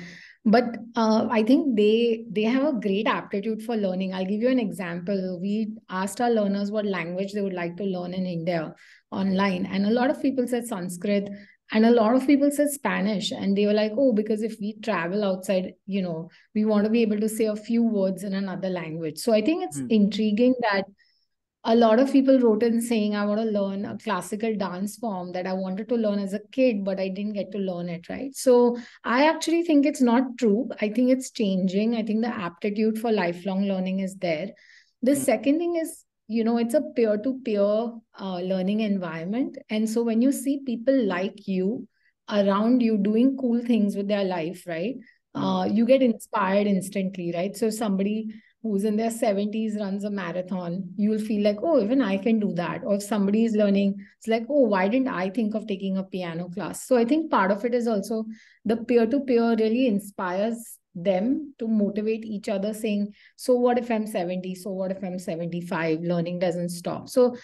but 0.51 0.77
uh, 0.97 1.27
i 1.31 1.43
think 1.43 1.77
they 1.77 2.25
they 2.31 2.43
have 2.43 2.65
a 2.69 2.81
great 2.81 3.07
aptitude 3.07 3.63
for 3.63 3.77
learning. 3.77 4.15
I'll 4.15 4.31
give 4.33 4.41
you 4.41 4.49
an 4.49 4.59
example. 4.59 5.39
We 5.41 5.75
asked 5.89 6.21
our 6.21 6.31
learners 6.31 6.71
what 6.71 6.87
language 6.87 7.33
they 7.33 7.43
would 7.43 7.61
like 7.61 7.77
to 7.77 7.85
learn 7.85 8.15
in 8.15 8.27
india 8.27 8.75
online 9.11 9.67
and 9.67 9.87
a 9.87 9.91
lot 9.91 10.11
of 10.11 10.21
people 10.23 10.47
said 10.47 10.67
sanskrit 10.67 11.31
and 11.73 11.87
a 11.87 11.91
lot 11.91 12.15
of 12.15 12.27
people 12.27 12.51
said 12.51 12.71
spanish 12.71 13.31
and 13.31 13.57
they 13.57 13.67
were 13.67 13.73
like 13.79 13.93
oh 13.97 14.13
because 14.13 14.43
if 14.43 14.57
we 14.61 14.75
travel 14.89 15.25
outside 15.25 15.73
you 15.87 16.03
know 16.03 16.29
we 16.55 16.65
want 16.65 16.85
to 16.85 16.91
be 16.91 17.03
able 17.03 17.21
to 17.21 17.29
say 17.29 17.47
a 17.47 17.57
few 17.57 17.83
words 17.83 18.23
in 18.23 18.35
another 18.35 18.71
language. 18.71 19.19
So 19.19 19.33
i 19.33 19.43
think 19.43 19.65
it's 19.65 19.81
mm. 19.81 19.91
intriguing 19.91 20.55
that 20.63 20.85
a 21.71 21.75
lot 21.77 22.01
of 22.01 22.11
people 22.11 22.39
wrote 22.41 22.63
in 22.63 22.81
saying 22.81 23.15
i 23.15 23.25
want 23.27 23.41
to 23.41 23.59
learn 23.59 23.85
a 23.85 23.97
classical 24.05 24.55
dance 24.61 24.97
form 24.97 25.33
that 25.33 25.47
i 25.47 25.53
wanted 25.53 25.89
to 25.89 25.97
learn 26.05 26.19
as 26.19 26.33
a 26.33 26.41
kid 26.57 26.83
but 26.83 26.99
i 26.99 27.09
didn't 27.09 27.35
get 27.35 27.53
to 27.53 27.59
learn 27.59 27.89
it 27.91 28.09
right? 28.09 28.35
So 28.35 28.79
i 29.05 29.29
actually 29.29 29.63
think 29.63 29.85
it's 29.87 30.01
not 30.01 30.37
true. 30.39 30.69
I 30.81 30.89
think 30.89 31.11
it's 31.11 31.31
changing. 31.31 31.95
I 31.95 32.03
think 32.03 32.23
the 32.23 32.35
aptitude 32.47 32.99
for 32.99 33.13
lifelong 33.13 33.65
learning 33.65 34.01
is 34.01 34.17
there. 34.17 34.49
The 35.03 35.13
mm. 35.13 35.25
second 35.25 35.59
thing 35.59 35.77
is 35.77 36.05
you 36.27 36.45
know 36.45 36.57
it's 36.59 36.75
a 36.75 36.83
peer 36.97 37.19
to 37.19 37.39
peer 37.45 37.93
learning 38.21 38.81
environment. 38.81 39.59
And 39.69 39.89
so 39.89 40.03
when 40.03 40.23
you 40.23 40.33
see 40.33 40.61
people 40.65 41.05
like 41.05 41.47
you 41.47 41.87
around 42.31 42.83
you 42.83 42.97
doing 42.97 43.37
cool 43.37 43.63
things 43.65 43.97
with 43.97 44.07
their 44.07 44.25
life 44.25 44.65
right 44.67 44.97
mm. 45.37 45.43
uh, 45.43 45.65
you 45.65 45.87
get 45.87 46.03
inspired 46.03 46.67
instantly 46.67 47.33
right? 47.35 47.57
So 47.57 47.71
somebody 47.71 48.29
who's 48.63 48.85
in 48.85 48.97
their 48.97 49.11
70s 49.11 49.79
runs 49.79 50.05
a 50.05 50.11
marathon, 50.11 50.93
you'll 50.97 51.21
feel 51.21 51.45
like, 51.45 51.59
oh, 51.63 51.81
even 51.81 52.03
I 52.03 52.19
can 52.19 52.41
do 52.41 52.53
that. 52.55 52.83
Or 52.85 52.97
if 52.97 53.03
somebody 53.03 53.45
is 53.45 53.55
learning, 53.55 54.05
it's 54.19 54.27
like, 54.27 54.47
oh, 54.49 54.63
why 54.63 54.89
didn't 54.89 55.09
I 55.09 55.31
think 55.31 55.55
of 55.55 55.67
taking 55.67 55.97
a 55.97 56.03
piano 56.03 56.49
class? 56.49 56.87
So 56.87 56.97
I 56.97 57.05
think 57.05 57.31
part 57.31 57.53
of 57.53 57.65
it 57.65 57.75
is 57.75 57.87
also 57.87 58.25
the 58.65 58.77
peer 58.77 59.07
to 59.07 59.21
peer 59.21 59.55
really 59.57 59.87
inspires 59.87 60.79
them 60.95 61.55
to 61.61 61.69
motivate 61.69 62.25
each 62.25 62.49
other, 62.49 62.75
saying, 62.75 63.15
so 63.37 63.55
what 63.55 63.79
if 63.79 63.91
I'm 63.91 64.07
70? 64.07 64.57
So 64.57 64.71
what 64.71 64.91
if 64.91 65.05
I'm 65.05 65.19
75? 65.19 66.01
Learning 66.01 66.41
doesn't 66.41 66.71
stop. 66.71 67.09
So 67.09 67.37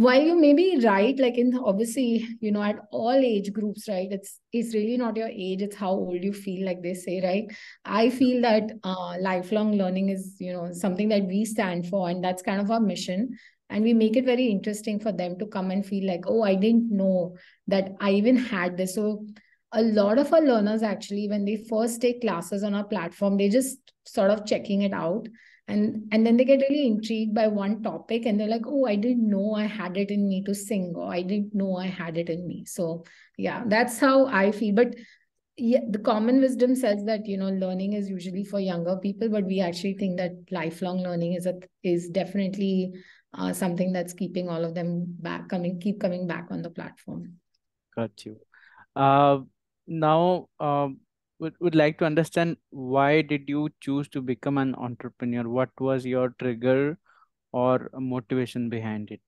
while 0.00 0.22
you 0.22 0.34
may 0.34 0.54
be 0.54 0.80
right 0.82 1.18
like 1.18 1.36
in 1.36 1.54
obviously 1.70 2.26
you 2.40 2.50
know 2.50 2.62
at 2.62 2.76
all 2.90 3.24
age 3.30 3.52
groups 3.52 3.86
right 3.86 4.10
it's 4.10 4.38
it's 4.50 4.72
really 4.74 4.96
not 4.96 5.14
your 5.14 5.28
age 5.28 5.60
it's 5.60 5.76
how 5.76 5.90
old 5.90 6.24
you 6.24 6.32
feel 6.32 6.64
like 6.64 6.82
they 6.82 6.94
say 6.94 7.20
right? 7.22 7.54
I 7.84 8.08
feel 8.08 8.40
that 8.40 8.70
uh, 8.82 9.16
lifelong 9.20 9.74
learning 9.76 10.08
is 10.08 10.36
you 10.38 10.54
know 10.54 10.72
something 10.72 11.10
that 11.10 11.24
we 11.24 11.44
stand 11.44 11.86
for 11.88 12.08
and 12.08 12.24
that's 12.24 12.42
kind 12.42 12.62
of 12.62 12.70
our 12.70 12.80
mission. 12.80 13.36
And 13.68 13.84
we 13.84 13.92
make 13.92 14.16
it 14.16 14.24
very 14.24 14.46
interesting 14.46 14.98
for 14.98 15.12
them 15.12 15.38
to 15.38 15.46
come 15.46 15.70
and 15.70 15.84
feel 15.84 16.06
like 16.06 16.24
oh 16.26 16.42
i 16.42 16.54
didn't 16.54 16.90
know 16.90 17.36
that 17.66 17.92
i 18.00 18.10
even 18.12 18.36
had 18.36 18.78
this. 18.78 18.94
So 18.94 19.26
a 19.72 19.82
lot 19.82 20.18
of 20.18 20.32
our 20.32 20.40
learners 20.40 20.82
actually 20.82 21.28
when 21.28 21.44
they 21.44 21.62
first 21.68 22.00
take 22.00 22.22
classes 22.22 22.64
on 22.64 22.74
our 22.74 22.84
platform 22.84 23.36
they 23.36 23.50
just 23.50 23.92
sort 24.06 24.30
of 24.30 24.46
checking 24.46 24.80
it 24.82 24.94
out 24.94 25.28
and 25.70 26.08
and 26.12 26.26
then 26.26 26.36
they 26.36 26.44
get 26.44 26.60
really 26.68 26.86
intrigued 26.86 27.34
by 27.34 27.46
one 27.46 27.82
topic 27.82 28.26
and 28.26 28.38
they're 28.38 28.48
like 28.48 28.66
oh 28.66 28.84
i 28.86 28.96
didn't 28.96 29.28
know 29.28 29.54
i 29.54 29.64
had 29.64 29.96
it 29.96 30.10
in 30.10 30.28
me 30.28 30.42
to 30.44 30.54
sing 30.54 30.92
or 30.96 31.12
i 31.12 31.22
didn't 31.22 31.54
know 31.54 31.76
i 31.76 31.86
had 31.86 32.18
it 32.18 32.28
in 32.28 32.46
me. 32.46 32.64
So 32.66 33.04
yeah 33.38 33.64
that's 33.66 33.98
how 33.98 34.26
i 34.26 34.52
feel. 34.52 34.74
But 34.74 34.94
yeah, 35.56 35.80
the 35.90 35.98
common 35.98 36.40
wisdom 36.40 36.74
says 36.74 37.04
that 37.04 37.26
you 37.26 37.36
know 37.36 37.50
learning 37.50 37.92
is 37.92 38.08
usually 38.08 38.44
for 38.44 38.60
younger 38.60 38.96
people 38.96 39.28
but 39.28 39.44
we 39.44 39.60
actually 39.60 39.94
think 39.94 40.16
that 40.16 40.32
lifelong 40.50 41.02
learning 41.02 41.34
is 41.34 41.46
a 41.46 41.54
is 41.82 42.08
definitely 42.08 42.92
uh, 43.34 43.52
something 43.52 43.92
that's 43.92 44.14
keeping 44.14 44.48
all 44.48 44.64
of 44.64 44.74
them 44.74 45.04
back 45.20 45.48
coming 45.48 45.78
keep 45.78 46.00
coming 46.00 46.26
back 46.26 46.46
on 46.50 46.62
the 46.62 46.70
platform. 46.70 47.34
Got 47.94 48.24
you. 48.24 48.36
Uh 48.96 49.40
now 49.86 50.48
um 50.58 50.98
would, 51.40 51.54
would 51.60 51.74
like 51.74 51.98
to 51.98 52.04
understand 52.04 52.56
why 52.70 53.22
did 53.22 53.48
you 53.48 53.70
choose 53.80 54.08
to 54.10 54.22
become 54.22 54.58
an 54.58 54.74
entrepreneur? 54.76 55.48
What 55.48 55.70
was 55.80 56.06
your 56.06 56.34
trigger 56.38 56.98
or 57.52 57.90
motivation 57.94 58.68
behind 58.68 59.10
it? 59.10 59.20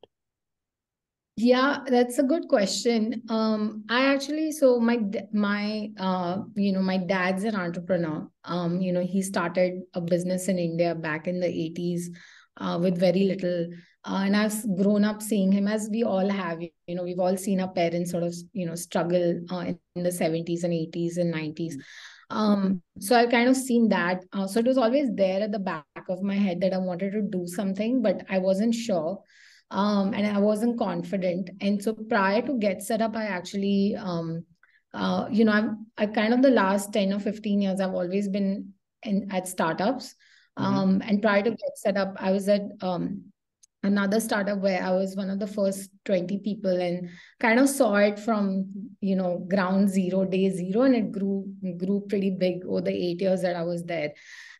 Yeah 1.37 1.79
that's 1.87 2.19
a 2.19 2.23
good 2.23 2.47
question. 2.49 3.23
Um 3.31 3.85
i 3.89 4.05
actually 4.15 4.53
so 4.53 4.79
my 4.79 4.99
my 5.33 5.91
uh 5.99 6.43
you 6.55 6.73
know 6.73 6.83
my 6.83 6.99
dad's 6.99 7.45
an 7.45 7.57
entrepreneur. 7.57 8.29
Um 8.45 8.81
you 8.83 8.93
know 8.93 9.01
he 9.01 9.23
started 9.23 9.81
a 9.95 10.01
business 10.01 10.49
in 10.49 10.59
india 10.59 10.95
back 10.95 11.27
in 11.27 11.41
the 11.41 11.47
80s 11.47 12.11
uh, 12.59 12.79
with 12.81 12.99
very 12.99 13.25
little 13.25 13.69
uh, 14.05 14.23
and 14.25 14.37
I've 14.37 14.77
grown 14.77 15.05
up 15.05 15.23
seeing 15.23 15.53
him 15.53 15.69
as 15.69 15.89
we 15.91 16.03
all 16.03 16.29
have. 16.29 16.61
You 16.61 16.95
know, 16.95 17.05
we've 17.05 17.21
all 17.21 17.37
seen 17.37 17.61
our 17.61 17.73
parents 17.73 18.11
sort 18.11 18.25
of, 18.25 18.35
you 18.53 18.67
know, 18.67 18.75
struggle 18.75 19.41
uh, 19.51 19.59
in, 19.59 19.79
in, 19.95 20.03
the 20.03 20.11
70s 20.11 20.65
and 20.65 20.73
80s 20.73 21.19
and 21.19 21.33
90s. 21.33 21.75
Um, 22.29 22.83
so 22.99 23.17
I've 23.17 23.31
kind 23.31 23.49
of 23.49 23.57
seen 23.57 23.89
that. 23.91 24.25
Uh, 24.33 24.49
so 24.49 24.59
it 24.59 24.67
was 24.67 24.79
always 24.79 25.09
there 25.15 25.43
at 25.43 25.53
the 25.53 25.61
back 25.61 25.85
of 26.09 26.23
my 26.23 26.35
head 26.35 26.61
that 26.63 26.75
I 26.75 26.79
wanted 26.79 27.13
to 27.13 27.23
do 27.23 27.47
something, 27.47 28.03
but 28.03 28.25
I 28.29 28.39
wasn't 28.39 28.75
sure. 28.75 29.23
Um, 29.71 30.13
and 30.15 30.27
I 30.27 30.41
wasn't 30.41 30.79
confident. 30.79 31.51
And 31.61 31.81
so 31.83 31.95
prior 31.95 32.43
to 32.43 32.59
Get 32.59 32.83
Set 32.83 33.03
Up, 33.03 33.17
I 33.17 33.25
actually, 33.27 33.95
um, 33.97 34.45
uh, 34.93 35.29
you 35.31 35.45
know, 35.45 35.53
I'm 35.53 35.87
I 35.97 36.07
kind 36.07 36.35
of 36.35 36.43
the 36.43 36.51
last 36.51 36.93
10 36.93 37.13
or 37.13 37.21
15 37.21 37.63
years, 37.63 37.81
I've 37.81 37.95
always 37.95 38.29
been 38.29 38.75
in, 39.05 39.29
at 39.31 39.47
startups. 39.47 40.17
Mm-hmm. 40.59 40.75
Um, 40.75 41.03
and 41.07 41.23
prior 41.23 41.43
to 41.43 41.51
Get 41.51 41.77
Set 41.77 41.97
Up, 41.97 42.17
I 42.19 42.33
was 42.33 42.49
at 42.49 42.63
um, 42.81 43.32
another 43.83 44.21
startup 44.21 44.59
where 44.59 44.83
I 44.83 44.91
was 44.91 45.17
one 45.17 45.31
of 45.31 45.39
the 45.39 45.47
first 45.47 45.91
20 46.05 46.39
people 46.39 46.81
and 46.81 47.09
kind 47.41 47.59
of 47.59 47.69
saw 47.69 47.97
it 47.97 48.19
from, 48.19 48.67
you 49.01 49.17
know, 49.17 49.45
ground 49.49 49.89
zero, 49.91 50.25
day 50.25 50.51
zero, 50.51 50.83
and 50.83 50.95
it 50.95 51.13
grew 51.13 51.45
grew 51.79 52.05
pretty 52.09 52.31
big 52.31 52.65
over 52.67 52.81
the 52.81 52.93
eight 52.93 53.21
years 53.21 53.43
that 53.43 53.57
I 53.57 53.63
was 53.63 53.85
there. 53.85 54.13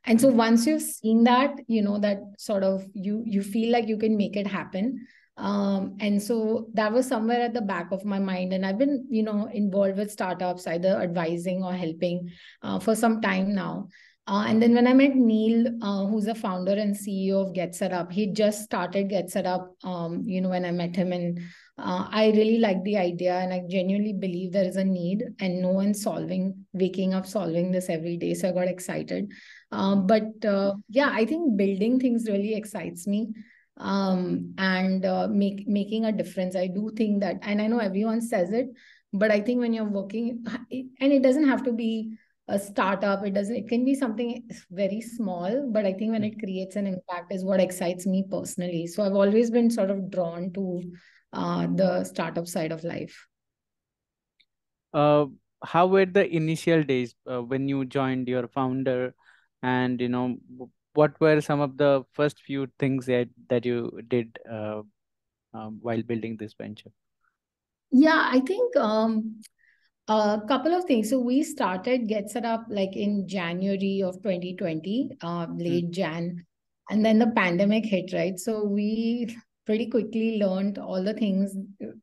And 0.05 0.21
so 0.21 0.29
once 0.29 0.67
you've 0.67 0.83
seen 0.83 1.25
that, 1.25 1.55
you 1.69 1.83
know, 1.83 1.99
that 1.99 2.21
sort 2.39 2.65
of 2.65 2.85
you 2.93 3.23
you 3.25 3.43
feel 3.43 3.73
like 3.73 3.89
you 3.89 3.97
can 3.97 4.17
make 4.17 4.37
it 4.37 4.47
happen. 4.47 5.07
Um, 5.37 5.97
and 6.01 6.23
so 6.23 6.69
that 6.75 6.93
was 6.93 7.09
somewhere 7.09 7.41
at 7.41 7.55
the 7.55 7.63
back 7.63 7.91
of 7.91 8.05
my 8.05 8.19
mind. 8.19 8.53
And 8.53 8.67
I've 8.67 8.79
been, 8.79 9.07
you 9.09 9.23
know, 9.23 9.49
involved 9.53 9.97
with 9.97 10.11
startups, 10.11 10.67
either 10.67 11.01
advising 11.01 11.65
or 11.65 11.73
helping 11.73 12.31
uh, 12.63 12.79
for 12.79 12.95
some 12.95 13.21
time 13.21 13.55
now. 13.55 13.89
Uh, 14.29 14.45
and 14.47 14.63
then 14.63 14.73
when 14.73 14.87
I 14.87 14.93
met 14.93 15.17
Neil, 15.17 15.67
uh, 15.83 16.07
who's 16.07 16.29
a 16.29 16.35
founder 16.35 16.73
and 16.73 16.95
CEO 16.95 17.45
of 17.45 17.55
Get 17.55 17.75
Set 17.75 17.93
Up, 17.93 18.13
he 18.13 18.29
just 18.29 18.63
started 18.63 19.09
Get 19.09 19.31
Set 19.31 19.47
Up. 19.47 19.75
Um, 19.83 20.23
you 20.25 20.41
know, 20.41 20.51
when 20.51 20.65
I 20.65 20.71
met 20.71 20.95
him, 20.95 21.13
and 21.13 21.41
uh, 21.77 22.07
I 22.09 22.27
really 22.29 22.59
like 22.59 22.85
the 22.85 22.99
idea, 22.99 23.35
and 23.35 23.53
I 23.53 23.63
genuinely 23.69 24.13
believe 24.13 24.53
there 24.53 24.65
is 24.65 24.77
a 24.77 24.85
need, 24.85 25.25
and 25.41 25.61
no 25.61 25.71
one's 25.71 26.01
solving, 26.01 26.65
waking 26.73 27.15
up, 27.15 27.27
solving 27.27 27.73
this 27.73 27.89
every 27.89 28.17
day. 28.17 28.35
So 28.35 28.49
I 28.49 28.53
got 28.53 28.69
excited. 28.69 29.33
Um, 29.73 30.07
but 30.07 30.45
uh, 30.45 30.75
yeah, 30.89 31.11
I 31.13 31.25
think 31.25 31.57
building 31.57 31.99
things 31.99 32.29
really 32.29 32.55
excites 32.55 33.09
me, 33.09 33.33
um, 33.79 34.55
and 34.57 35.05
uh, 35.05 35.27
make 35.27 35.67
making 35.67 36.05
a 36.05 36.13
difference. 36.13 36.55
I 36.55 36.69
do 36.69 36.93
think 36.97 37.23
that, 37.23 37.39
and 37.43 37.61
I 37.61 37.67
know 37.67 37.79
everyone 37.79 38.21
says 38.21 38.53
it, 38.53 38.69
but 39.13 39.33
I 39.33 39.41
think 39.41 39.59
when 39.59 39.73
you're 39.73 39.85
working, 39.85 40.45
and 40.71 41.13
it 41.13 41.25
doesn't 41.25 41.49
have 41.49 41.65
to 41.65 41.73
be 41.73 42.17
a 42.49 42.59
startup 42.59 43.25
it 43.25 43.35
doesn't 43.35 43.55
it 43.55 43.69
can 43.69 43.85
be 43.85 43.95
something 43.95 44.43
very 44.71 45.01
small 45.01 45.69
but 45.71 45.87
i 45.87 45.93
think 45.93 46.11
when 46.13 46.25
it 46.25 46.39
creates 46.39 46.77
an 46.77 46.87
impact 46.87 47.33
is 47.33 47.45
what 47.45 47.61
excites 47.61 48.07
me 48.07 48.25
personally. 48.29 48.87
So 48.87 49.05
i've 49.05 49.15
always 49.15 49.51
been 49.51 49.71
sort 49.71 49.91
of 49.91 50.11
drawn 50.11 50.53
to 50.55 50.83
uh, 51.33 51.67
the 51.75 52.05
startup 52.05 52.47
side 52.47 52.73
of 52.73 52.85
life. 52.85 53.27
Uh, 54.93 55.27
how 55.65 55.87
were 55.87 56.05
the 56.05 56.29
initial 56.29 56.83
days 56.83 57.15
uh, 57.31 57.41
when 57.41 57.69
you 57.69 57.85
joined 57.85 58.29
your 58.29 58.49
founder? 58.49 59.15
And 59.63 60.01
you 60.01 60.09
know 60.09 60.37
what 60.95 61.19
were 61.21 61.41
some 61.41 61.61
of 61.61 61.79
the 61.79 62.05
first 62.13 62.41
few 62.43 62.69
things 62.79 63.07
that, 63.07 63.29
that 63.49 63.65
you 63.65 64.03
did 64.09 64.39
uh, 64.51 64.83
um, 65.55 65.79
while 65.81 66.03
building 66.03 66.37
this 66.37 66.55
venture? 66.55 66.91
Yeah 67.91 68.29
i 68.33 68.41
think 68.41 68.75
um, 68.77 69.41
a 70.13 70.43
couple 70.47 70.75
of 70.75 70.85
things. 70.85 71.11
So 71.11 71.19
we 71.19 71.43
started 71.43 72.09
Get 72.09 72.31
Set 72.31 72.45
Up 72.45 72.65
like 72.69 72.97
in 72.97 73.27
January 73.27 74.03
of 74.03 74.17
2020, 74.23 75.11
uh, 75.23 75.47
late 75.57 75.89
mm. 75.89 75.91
Jan, 75.91 76.45
and 76.91 77.05
then 77.05 77.19
the 77.19 77.29
pandemic 77.29 77.85
hit, 77.85 78.13
right? 78.13 78.39
So 78.39 78.65
we 78.65 79.37
pretty 79.65 79.87
quickly 79.87 80.39
learned 80.39 80.79
all 80.79 81.03
the 81.03 81.15
things, 81.15 81.55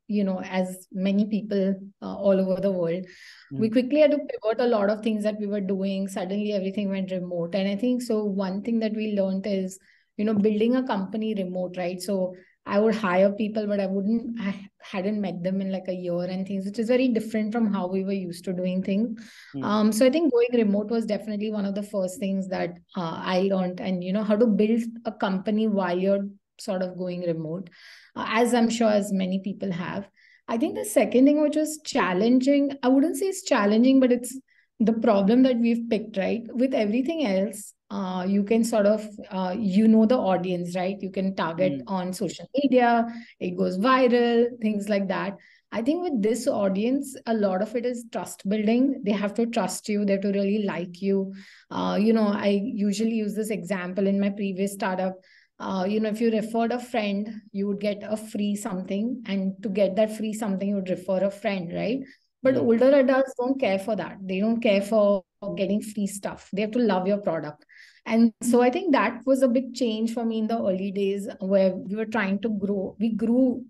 you 0.07 0.23
know, 0.23 0.41
as 0.41 0.87
many 0.91 1.25
people 1.25 1.75
uh, 2.01 2.15
all 2.15 2.39
over 2.39 2.61
the 2.61 2.71
world. 2.71 3.05
Mm. 3.53 3.59
We 3.59 3.69
quickly 3.69 3.99
had 3.99 4.11
to 4.11 4.17
pivot 4.17 4.59
a 4.59 4.67
lot 4.67 4.89
of 4.89 5.01
things 5.01 5.23
that 5.23 5.39
we 5.39 5.47
were 5.47 5.61
doing. 5.61 6.07
Suddenly 6.07 6.53
everything 6.53 6.89
went 6.89 7.11
remote. 7.11 7.55
And 7.55 7.67
I 7.67 7.75
think 7.75 8.01
so 8.01 8.23
one 8.23 8.61
thing 8.61 8.79
that 8.79 8.93
we 8.93 9.13
learned 9.13 9.45
is, 9.45 9.77
you 10.17 10.25
know, 10.25 10.33
building 10.33 10.75
a 10.75 10.87
company 10.87 11.33
remote, 11.35 11.75
right? 11.77 12.01
So 12.01 12.35
I 12.75 12.79
would 12.79 12.95
hire 12.95 13.31
people, 13.31 13.65
but 13.67 13.79
I 13.79 13.87
wouldn't, 13.87 14.39
I 14.39 14.69
hadn't 14.79 15.19
met 15.19 15.43
them 15.43 15.61
in 15.61 15.71
like 15.71 15.87
a 15.87 15.93
year 15.93 16.23
and 16.23 16.47
things, 16.47 16.65
which 16.65 16.77
is 16.77 16.87
very 16.87 17.07
different 17.07 17.51
from 17.51 17.73
how 17.73 17.87
we 17.87 18.03
were 18.03 18.19
used 18.27 18.45
to 18.45 18.53
doing 18.53 18.83
things. 18.83 19.19
Mm. 19.55 19.63
Um, 19.63 19.91
so 19.91 20.05
I 20.05 20.11
think 20.11 20.31
going 20.31 20.47
remote 20.53 20.91
was 20.91 21.07
definitely 21.07 21.51
one 21.51 21.65
of 21.65 21.73
the 21.73 21.83
first 21.83 22.19
things 22.19 22.47
that 22.49 22.77
uh, 22.95 23.17
I 23.35 23.49
learned, 23.51 23.81
and 23.81 24.03
you 24.03 24.13
know 24.13 24.23
how 24.23 24.35
to 24.35 24.45
build 24.45 24.83
a 25.05 25.11
company 25.11 25.67
while 25.67 25.97
you're 25.97 26.27
sort 26.59 26.83
of 26.83 26.97
going 26.97 27.21
remote, 27.21 27.69
uh, 28.15 28.25
as 28.27 28.53
I'm 28.53 28.69
sure 28.69 28.91
as 28.91 29.11
many 29.11 29.39
people 29.39 29.71
have. 29.71 30.07
I 30.47 30.57
think 30.57 30.75
the 30.75 30.85
second 30.85 31.25
thing 31.25 31.41
which 31.41 31.55
was 31.55 31.79
challenging, 31.85 32.71
I 32.83 32.87
wouldn't 32.89 33.17
say 33.17 33.27
it's 33.27 33.43
challenging, 33.43 33.99
but 33.99 34.11
it's 34.11 34.37
the 34.79 34.93
problem 34.93 35.43
that 35.43 35.57
we've 35.57 35.89
picked, 35.89 36.17
right? 36.17 36.43
With 36.53 36.73
everything 36.73 37.25
else, 37.25 37.73
uh, 37.89 38.25
you 38.27 38.43
can 38.43 38.63
sort 38.63 38.85
of, 38.85 39.07
uh, 39.31 39.55
you 39.57 39.87
know, 39.87 40.05
the 40.05 40.17
audience, 40.17 40.75
right? 40.75 40.97
You 41.01 41.11
can 41.11 41.35
target 41.35 41.79
mm. 41.79 41.83
on 41.87 42.13
social 42.13 42.47
media, 42.55 43.07
it 43.39 43.57
goes 43.57 43.77
viral, 43.77 44.47
things 44.61 44.89
like 44.89 45.07
that. 45.07 45.37
I 45.71 45.81
think 45.83 46.01
with 46.03 46.21
this 46.21 46.47
audience, 46.47 47.15
a 47.27 47.33
lot 47.33 47.61
of 47.61 47.75
it 47.75 47.85
is 47.85 48.05
trust 48.11 48.47
building. 48.49 49.01
They 49.03 49.11
have 49.11 49.35
to 49.35 49.45
trust 49.45 49.87
you. 49.87 50.03
They 50.03 50.13
have 50.13 50.21
to 50.21 50.29
really 50.31 50.63
like 50.63 50.99
you. 51.01 51.33
Uh, 51.69 51.97
you 52.01 52.11
know, 52.11 52.27
I 52.27 52.59
usually 52.63 53.13
use 53.13 53.35
this 53.35 53.51
example 53.51 54.07
in 54.07 54.19
my 54.19 54.31
previous 54.31 54.73
startup. 54.73 55.15
Uh, 55.59 55.85
you 55.87 55.99
know, 55.99 56.09
if 56.09 56.21
you 56.21 56.31
referred 56.31 56.71
a 56.71 56.79
friend, 56.79 57.29
you 57.51 57.67
would 57.67 57.79
get 57.79 58.01
a 58.03 58.17
free 58.17 58.55
something. 58.55 59.21
And 59.27 59.61
to 59.61 59.69
get 59.69 59.95
that 59.97 60.17
free 60.17 60.33
something, 60.33 60.69
you 60.69 60.75
would 60.75 60.89
refer 60.89 61.23
a 61.23 61.29
friend, 61.29 61.71
right? 61.73 61.99
But 62.41 62.55
mm. 62.55 62.61
older 62.61 62.91
adults 62.95 63.33
don't 63.37 63.59
care 63.59 63.77
for 63.77 63.95
that. 63.95 64.17
They 64.21 64.39
don't 64.39 64.61
care 64.61 64.81
for 64.81 65.23
getting 65.55 65.81
free 65.81 66.07
stuff. 66.07 66.49
They 66.53 66.61
have 66.61 66.71
to 66.71 66.79
love 66.79 67.07
your 67.07 67.19
product. 67.19 67.65
And 68.05 68.33
so 68.41 68.61
I 68.61 68.69
think 68.69 68.93
that 68.93 69.21
was 69.25 69.41
a 69.41 69.47
big 69.47 69.73
change 69.73 70.13
for 70.13 70.25
me 70.25 70.39
in 70.39 70.47
the 70.47 70.57
early 70.57 70.91
days 70.91 71.27
where 71.39 71.75
we 71.75 71.95
were 71.95 72.05
trying 72.05 72.39
to 72.39 72.49
grow. 72.49 72.95
We 72.99 73.13
grew 73.13 73.65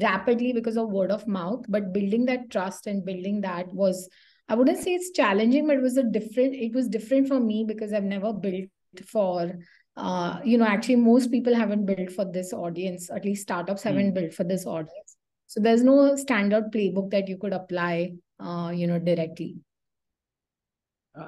rapidly 0.00 0.52
because 0.52 0.76
of 0.76 0.88
word 0.88 1.10
of 1.10 1.26
mouth 1.26 1.64
but 1.68 1.92
building 1.92 2.24
that 2.24 2.50
trust 2.50 2.86
and 2.86 3.04
building 3.04 3.42
that 3.42 3.66
was 3.74 4.08
i 4.48 4.54
wouldn't 4.54 4.82
say 4.82 4.94
it's 4.94 5.10
challenging 5.10 5.66
but 5.66 5.76
it 5.76 5.82
was 5.82 5.98
a 5.98 6.02
different 6.02 6.54
it 6.54 6.72
was 6.72 6.88
different 6.88 7.28
for 7.28 7.38
me 7.38 7.64
because 7.66 7.92
i've 7.92 8.02
never 8.02 8.32
built 8.32 8.68
for 9.06 9.52
uh 9.96 10.40
you 10.44 10.56
know 10.56 10.64
actually 10.64 10.96
most 10.96 11.30
people 11.30 11.54
haven't 11.54 11.84
built 11.84 12.10
for 12.10 12.24
this 12.24 12.54
audience 12.54 13.10
at 13.10 13.24
least 13.24 13.42
startups 13.42 13.82
haven't 13.82 14.12
mm. 14.12 14.14
built 14.14 14.32
for 14.32 14.44
this 14.44 14.64
audience 14.64 15.16
so 15.46 15.60
there's 15.60 15.82
no 15.82 16.16
standard 16.16 16.72
playbook 16.72 17.10
that 17.10 17.28
you 17.28 17.36
could 17.36 17.52
apply 17.52 18.12
uh 18.40 18.72
you 18.74 18.86
know 18.86 18.98
directly 18.98 19.56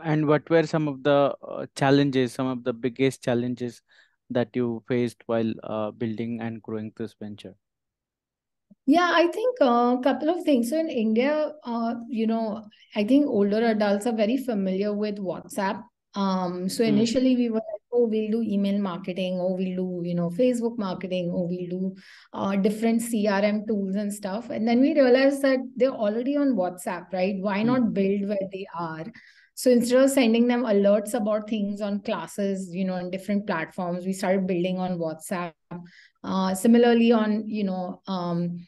and 0.04 0.26
what 0.26 0.48
were 0.48 0.66
some 0.66 0.88
of 0.88 1.02
the 1.02 1.34
uh, 1.46 1.66
challenges 1.76 2.32
some 2.32 2.46
of 2.46 2.64
the 2.64 2.72
biggest 2.72 3.22
challenges 3.22 3.82
that 4.30 4.48
you 4.54 4.82
faced 4.88 5.22
while 5.26 5.52
uh, 5.64 5.90
building 5.90 6.40
and 6.40 6.62
growing 6.62 6.92
this 6.96 7.14
venture 7.20 7.54
yeah, 8.86 9.12
I 9.14 9.28
think 9.28 9.56
a 9.60 9.64
uh, 9.64 9.96
couple 10.00 10.28
of 10.28 10.44
things. 10.44 10.68
So 10.68 10.78
in 10.78 10.90
India, 10.90 11.52
uh, 11.64 11.94
you 12.08 12.26
know, 12.26 12.64
I 12.94 13.04
think 13.04 13.26
older 13.26 13.64
adults 13.66 14.06
are 14.06 14.12
very 14.12 14.36
familiar 14.36 14.92
with 14.92 15.16
WhatsApp. 15.16 15.82
Um, 16.14 16.68
so 16.68 16.84
hmm. 16.84 16.90
initially 16.90 17.34
mm. 17.34 17.38
we 17.38 17.48
were 17.48 17.56
like, 17.56 17.82
oh, 17.92 18.06
we'll 18.06 18.30
do 18.30 18.42
email 18.42 18.78
marketing, 18.78 19.34
or 19.34 19.56
we'll 19.56 19.76
do, 19.76 20.02
you 20.04 20.14
know, 20.14 20.28
Facebook 20.30 20.78
marketing, 20.78 21.30
or 21.30 21.48
we'll 21.48 21.68
do 21.68 21.94
uh, 22.34 22.56
different 22.56 23.00
CRM 23.00 23.66
tools 23.66 23.96
and 23.96 24.12
stuff. 24.12 24.50
And 24.50 24.68
then 24.68 24.80
we 24.80 24.92
realized 24.94 25.42
that 25.42 25.60
they're 25.76 25.88
already 25.90 26.36
on 26.36 26.54
WhatsApp, 26.54 27.12
right? 27.12 27.36
Why 27.40 27.62
mm. 27.62 27.66
not 27.66 27.94
build 27.94 28.28
where 28.28 28.48
they 28.52 28.66
are? 28.78 29.06
So 29.54 29.70
instead 29.70 30.02
of 30.02 30.10
sending 30.10 30.48
them 30.48 30.64
alerts 30.64 31.14
about 31.14 31.48
things 31.48 31.80
on 31.80 32.00
classes, 32.00 32.74
you 32.74 32.84
know, 32.84 32.94
on 32.94 33.10
different 33.10 33.46
platforms, 33.46 34.04
we 34.04 34.12
started 34.12 34.46
building 34.46 34.78
on 34.78 34.98
WhatsApp. 34.98 35.52
Uh, 36.24 36.54
similarly, 36.54 37.12
on 37.12 37.48
you 37.48 37.64
know, 37.64 38.02
um, 38.08 38.66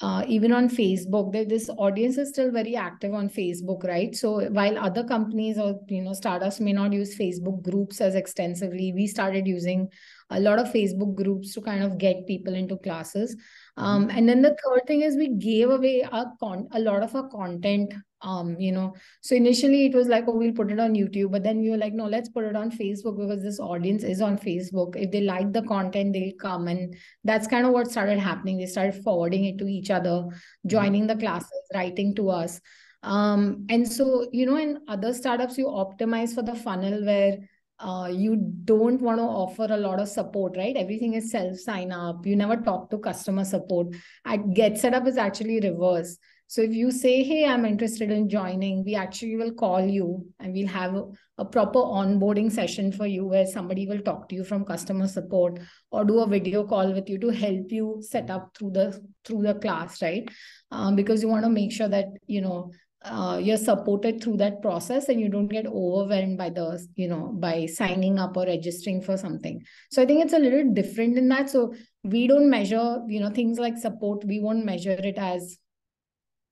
uh, 0.00 0.24
even 0.26 0.52
on 0.52 0.68
Facebook, 0.68 1.32
this 1.48 1.70
audience 1.78 2.18
is 2.18 2.30
still 2.30 2.50
very 2.50 2.74
active 2.74 3.14
on 3.14 3.28
Facebook, 3.28 3.84
right? 3.84 4.14
So 4.14 4.40
while 4.50 4.76
other 4.76 5.04
companies 5.04 5.56
or 5.56 5.80
you 5.88 6.02
know 6.02 6.14
startups 6.14 6.58
may 6.58 6.72
not 6.72 6.92
use 6.92 7.16
Facebook 7.16 7.62
groups 7.62 8.00
as 8.00 8.16
extensively, 8.16 8.92
we 8.92 9.06
started 9.06 9.46
using 9.46 9.88
a 10.30 10.40
lot 10.40 10.58
of 10.58 10.72
Facebook 10.72 11.14
groups 11.14 11.54
to 11.54 11.60
kind 11.60 11.84
of 11.84 11.96
get 11.96 12.26
people 12.26 12.54
into 12.54 12.76
classes. 12.78 13.36
Um, 13.76 14.08
mm-hmm. 14.08 14.18
and 14.18 14.28
then 14.28 14.42
the 14.42 14.56
third 14.64 14.86
thing 14.88 15.02
is 15.02 15.16
we 15.16 15.28
gave 15.28 15.70
away 15.70 16.02
our 16.02 16.32
con- 16.40 16.68
a 16.72 16.80
lot 16.80 17.02
of 17.02 17.14
our 17.14 17.28
content 17.28 17.94
um 18.24 18.56
you 18.58 18.72
know 18.72 18.94
so 19.20 19.36
initially 19.36 19.86
it 19.86 19.94
was 19.94 20.08
like 20.08 20.24
oh 20.26 20.36
we'll 20.36 20.52
put 20.52 20.72
it 20.72 20.80
on 20.80 20.94
youtube 20.94 21.30
but 21.30 21.42
then 21.44 21.60
we 21.60 21.70
were 21.70 21.76
like 21.76 21.92
no 21.92 22.06
let's 22.06 22.28
put 22.28 22.44
it 22.44 22.56
on 22.56 22.70
facebook 22.70 23.18
because 23.18 23.42
this 23.42 23.60
audience 23.60 24.02
is 24.02 24.20
on 24.20 24.38
facebook 24.38 24.96
if 24.96 25.10
they 25.10 25.20
like 25.20 25.52
the 25.52 25.62
content 25.62 26.12
they'll 26.12 26.40
come 26.40 26.66
and 26.68 26.96
that's 27.24 27.46
kind 27.46 27.66
of 27.66 27.72
what 27.72 27.90
started 27.90 28.18
happening 28.18 28.58
they 28.58 28.66
started 28.66 29.02
forwarding 29.04 29.44
it 29.44 29.58
to 29.58 29.66
each 29.66 29.90
other 29.90 30.10
mm-hmm. 30.10 30.68
joining 30.68 31.06
the 31.06 31.16
classes 31.16 31.74
writing 31.74 32.14
to 32.14 32.30
us 32.30 32.60
um 33.02 33.66
and 33.68 33.86
so 33.86 34.26
you 34.32 34.46
know 34.46 34.56
in 34.56 34.78
other 34.88 35.12
startups 35.12 35.58
you 35.58 35.66
optimize 35.66 36.34
for 36.34 36.42
the 36.42 36.54
funnel 36.54 37.04
where 37.04 37.38
uh, 37.80 38.08
you 38.10 38.36
don't 38.64 39.00
want 39.00 39.18
to 39.18 39.24
offer 39.24 39.66
a 39.68 39.76
lot 39.76 40.00
of 40.00 40.08
support, 40.08 40.56
right? 40.56 40.76
Everything 40.76 41.14
is 41.14 41.30
self 41.30 41.58
sign 41.58 41.90
up. 41.90 42.24
You 42.24 42.36
never 42.36 42.56
talk 42.56 42.88
to 42.90 42.98
customer 42.98 43.44
support. 43.44 43.88
At 44.24 44.54
Get 44.54 44.78
Setup 44.78 45.06
is 45.08 45.16
actually 45.16 45.60
reverse. 45.60 46.16
So 46.54 46.62
if 46.62 46.72
you 46.72 46.92
say, 46.92 47.24
hey, 47.24 47.46
I'm 47.46 47.64
interested 47.64 48.12
in 48.12 48.28
joining, 48.28 48.84
we 48.84 48.94
actually 48.94 49.34
will 49.34 49.52
call 49.54 49.84
you 49.84 50.24
and 50.38 50.52
we'll 50.52 50.68
have 50.68 50.94
a, 50.94 51.04
a, 51.38 51.44
proper 51.44 51.80
onboarding 51.80 52.48
session 52.52 52.92
for 52.92 53.08
you 53.08 53.26
where 53.26 53.44
somebody 53.44 53.88
will 53.88 53.98
talk 53.98 54.28
to 54.28 54.36
you 54.36 54.44
from 54.44 54.64
customer 54.64 55.08
support 55.08 55.58
or 55.90 56.04
do 56.04 56.20
a 56.20 56.28
video 56.28 56.64
call 56.64 56.92
with 56.92 57.08
you 57.08 57.18
to 57.18 57.30
help 57.30 57.72
you 57.72 58.00
set 58.08 58.30
up 58.30 58.56
through 58.56 58.70
the 58.70 59.04
through 59.24 59.42
the 59.42 59.54
class, 59.54 60.00
right? 60.00 60.30
Um, 60.70 60.94
because 60.94 61.24
you 61.24 61.28
want 61.28 61.42
to 61.42 61.50
make 61.50 61.72
sure 61.72 61.88
that 61.88 62.06
you 62.28 62.40
know 62.40 62.70
uh, 63.04 63.40
you're 63.42 63.56
supported 63.56 64.22
through 64.22 64.36
that 64.36 64.62
process 64.62 65.08
and 65.08 65.20
you 65.20 65.28
don't 65.28 65.48
get 65.48 65.66
overwhelmed 65.66 66.38
by 66.38 66.50
the 66.50 66.86
you 66.94 67.08
know 67.08 67.32
by 67.32 67.66
signing 67.66 68.16
up 68.20 68.36
or 68.36 68.46
registering 68.46 69.02
for 69.02 69.18
something 69.18 69.60
so 69.90 70.00
i 70.00 70.06
think 70.06 70.24
it's 70.24 70.32
a 70.32 70.38
little 70.38 70.72
different 70.72 71.18
in 71.18 71.28
that 71.28 71.50
so 71.50 71.74
we 72.02 72.26
don't 72.26 72.48
measure 72.48 73.02
you 73.06 73.20
know 73.20 73.28
things 73.28 73.58
like 73.58 73.76
support 73.76 74.24
we 74.24 74.40
won't 74.40 74.64
measure 74.64 74.92
it 74.92 75.18
as 75.18 75.58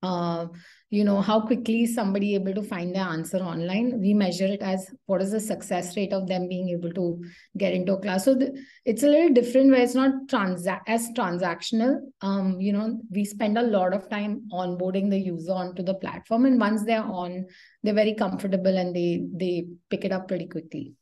uh, 0.03 0.47
you 0.91 1.05
know 1.05 1.21
how 1.21 1.41
quickly 1.41 1.87
somebody 1.87 2.35
able 2.35 2.53
to 2.55 2.63
find 2.63 2.95
the 2.95 2.99
answer 2.99 3.39
online 3.39 4.01
we 4.01 4.13
measure 4.13 4.47
it 4.47 4.61
as 4.61 4.91
what 5.07 5.23
is 5.23 5.31
the 5.31 5.41
success 5.41 5.97
rate 5.97 6.13
of 6.13 6.27
them 6.29 6.49
being 6.49 6.69
able 6.69 6.93
to 6.93 7.23
get 7.57 7.73
into 7.73 7.95
a 7.95 8.01
class. 8.01 8.25
So 8.25 8.39
it's 8.85 9.03
a 9.03 9.09
little 9.09 9.33
different 9.33 9.71
where 9.71 9.83
it's 9.83 9.95
not 9.95 10.13
transa- 10.29 10.81
as 10.87 11.09
transactional. 11.11 12.01
Um, 12.21 12.61
you 12.61 12.73
know 12.73 13.01
we 13.11 13.25
spend 13.25 13.59
a 13.59 13.63
lot 13.63 13.95
of 13.95 14.09
time 14.11 14.43
onboarding 14.53 15.11
the 15.11 15.19
user 15.19 15.53
onto 15.53 15.83
the 15.83 15.95
platform 15.95 16.47
and 16.47 16.61
once 16.61 16.85
they're 16.85 17.03
on 17.03 17.47
they're 17.83 17.95
very 17.95 18.15
comfortable 18.15 18.77
and 18.77 18.95
they 18.95 19.23
they 19.35 19.67
pick 19.89 20.05
it 20.05 20.13
up 20.13 20.29
pretty 20.29 20.47
quickly. 20.47 20.95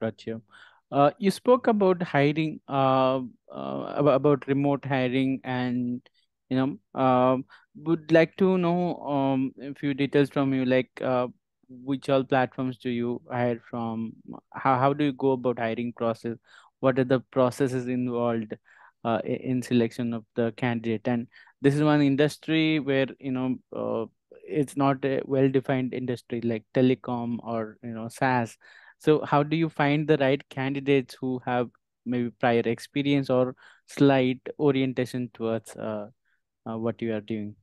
Gotcha 0.00 0.40
uh, 0.92 1.10
you 1.18 1.30
spoke 1.30 1.66
about 1.66 2.02
hiring 2.02 2.60
uh, 2.68 3.20
uh, 3.52 3.94
about 3.96 4.46
remote 4.46 4.84
hiring 4.84 5.40
and 5.44 6.00
you 6.48 6.56
know 6.56 7.00
um, 7.00 7.44
would 7.76 8.10
like 8.12 8.36
to 8.36 8.58
know 8.58 8.96
um, 8.98 9.52
a 9.60 9.74
few 9.74 9.94
details 9.94 10.30
from 10.30 10.54
you 10.54 10.64
like 10.64 10.90
uh, 11.02 11.28
which 11.68 12.08
all 12.08 12.24
platforms 12.24 12.78
do 12.78 12.90
you 12.90 13.20
hire 13.30 13.60
from? 13.70 14.12
How, 14.52 14.78
how 14.78 14.92
do 14.92 15.04
you 15.04 15.12
go 15.12 15.32
about 15.32 15.58
hiring 15.58 15.92
process? 15.92 16.36
What 16.80 16.98
are 16.98 17.04
the 17.04 17.20
processes 17.20 17.88
involved 17.88 18.56
uh, 19.04 19.20
in 19.24 19.62
selection 19.62 20.14
of 20.14 20.24
the 20.34 20.52
candidate? 20.56 21.06
And 21.06 21.26
this 21.60 21.74
is 21.74 21.82
one 21.82 22.02
industry 22.02 22.80
where 22.80 23.06
you 23.18 23.32
know 23.32 23.56
uh, 23.74 24.06
it's 24.48 24.76
not 24.76 25.04
a 25.04 25.20
well 25.24 25.48
defined 25.48 25.94
industry 25.94 26.40
like 26.40 26.64
telecom 26.74 27.38
or 27.42 27.78
you 27.82 27.90
know 27.90 28.08
SaaS. 28.08 28.56
So 28.98 29.24
how 29.24 29.42
do 29.42 29.56
you 29.56 29.68
find 29.68 30.08
the 30.08 30.16
right 30.18 30.42
candidates 30.48 31.16
who 31.20 31.40
have 31.44 31.68
maybe 32.06 32.30
prior 32.30 32.60
experience 32.60 33.28
or 33.28 33.54
slight 33.86 34.40
orientation 34.58 35.30
towards 35.34 35.76
uh, 35.76 36.08
uh, 36.68 36.78
what 36.78 37.02
you 37.02 37.12
are 37.14 37.20
doing 37.20 37.54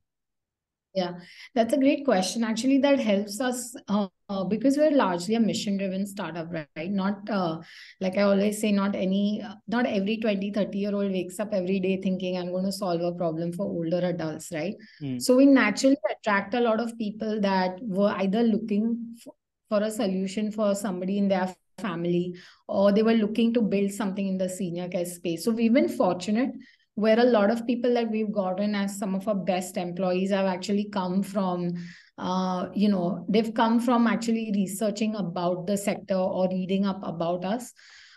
yeah 0.93 1.13
that's 1.55 1.73
a 1.73 1.77
great 1.77 2.05
question. 2.05 2.43
Actually 2.43 2.77
that 2.79 2.99
helps 2.99 3.39
us 3.41 3.75
uh, 3.87 4.07
uh, 4.29 4.43
because 4.43 4.77
we're 4.77 4.91
largely 4.91 5.35
a 5.35 5.39
mission 5.39 5.77
driven 5.77 6.05
startup 6.05 6.51
right? 6.51 6.91
Not 6.91 7.29
uh, 7.29 7.61
like 7.99 8.17
i 8.17 8.21
always 8.21 8.59
say 8.59 8.71
not 8.71 8.95
any 8.95 9.43
not 9.67 9.85
every 9.85 10.17
20 10.17 10.51
30 10.51 10.77
year 10.77 10.95
old 10.95 11.11
wakes 11.11 11.39
up 11.39 11.53
every 11.53 11.79
day 11.79 11.97
thinking 12.01 12.37
i'm 12.37 12.51
going 12.51 12.65
to 12.65 12.71
solve 12.71 13.01
a 13.01 13.11
problem 13.11 13.51
for 13.51 13.65
older 13.65 14.05
adults 14.07 14.49
right? 14.53 14.75
Mm. 15.01 15.21
so 15.21 15.35
we 15.35 15.45
naturally 15.45 15.97
attract 16.11 16.53
a 16.53 16.59
lot 16.59 16.79
of 16.79 16.97
people 16.97 17.39
that 17.41 17.79
were 17.81 18.13
either 18.17 18.43
looking 18.43 19.15
for, 19.23 19.33
for 19.69 19.81
a 19.83 19.91
solution 19.91 20.51
for 20.51 20.75
somebody 20.75 21.17
in 21.17 21.27
their 21.27 21.53
family 21.79 22.35
or 22.67 22.91
they 22.91 23.03
were 23.03 23.13
looking 23.13 23.53
to 23.53 23.61
build 23.61 23.91
something 23.91 24.27
in 24.27 24.37
the 24.37 24.49
senior 24.49 24.87
care 24.87 25.05
space. 25.05 25.43
So 25.43 25.51
we've 25.51 25.73
been 25.73 25.89
fortunate 25.89 26.51
where 26.95 27.19
a 27.19 27.23
lot 27.23 27.49
of 27.49 27.65
people 27.65 27.93
that 27.93 28.09
we've 28.09 28.31
gotten 28.31 28.75
as 28.75 28.97
some 28.97 29.15
of 29.15 29.27
our 29.27 29.35
best 29.35 29.77
employees 29.77 30.29
have 30.29 30.45
actually 30.45 30.89
come 30.91 31.23
from 31.23 31.73
uh, 32.17 32.67
you 32.73 32.89
know 32.89 33.25
they've 33.27 33.53
come 33.53 33.79
from 33.79 34.05
actually 34.05 34.51
researching 34.55 35.15
about 35.15 35.65
the 35.65 35.75
sector 35.75 36.15
or 36.15 36.47
reading 36.49 36.85
up 36.85 36.99
about 37.03 37.43
us. 37.43 37.73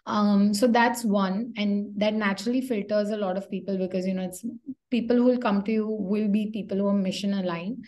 Um, 0.07 0.55
so 0.55 0.67
that's 0.67 1.05
one. 1.05 1.53
And 1.57 1.89
that 1.97 2.15
naturally 2.15 2.61
filters 2.61 3.11
a 3.11 3.17
lot 3.17 3.37
of 3.37 3.51
people 3.51 3.77
because 3.77 4.07
you 4.07 4.15
know 4.15 4.25
it's 4.25 4.45
people 4.91 5.17
who 5.17 5.25
will 5.25 5.39
come 5.39 5.62
to 5.65 5.73
you 5.73 5.87
will 5.89 6.29
be 6.29 6.51
people 6.51 6.79
who 6.79 6.89
are 6.89 6.95
mission 6.95 7.35
aligned. 7.35 7.85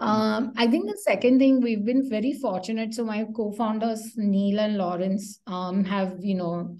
Um, 0.00 0.52
I 0.56 0.68
think 0.68 0.86
the 0.86 0.96
second 0.96 1.40
thing 1.40 1.60
we've 1.60 1.84
been 1.84 2.08
very 2.08 2.32
fortunate. 2.32 2.94
So 2.94 3.04
my 3.04 3.26
co-founders 3.34 4.12
Neil 4.16 4.60
and 4.60 4.76
Lawrence 4.76 5.40
um, 5.48 5.84
have 5.84 6.16
you 6.20 6.36
know 6.36 6.76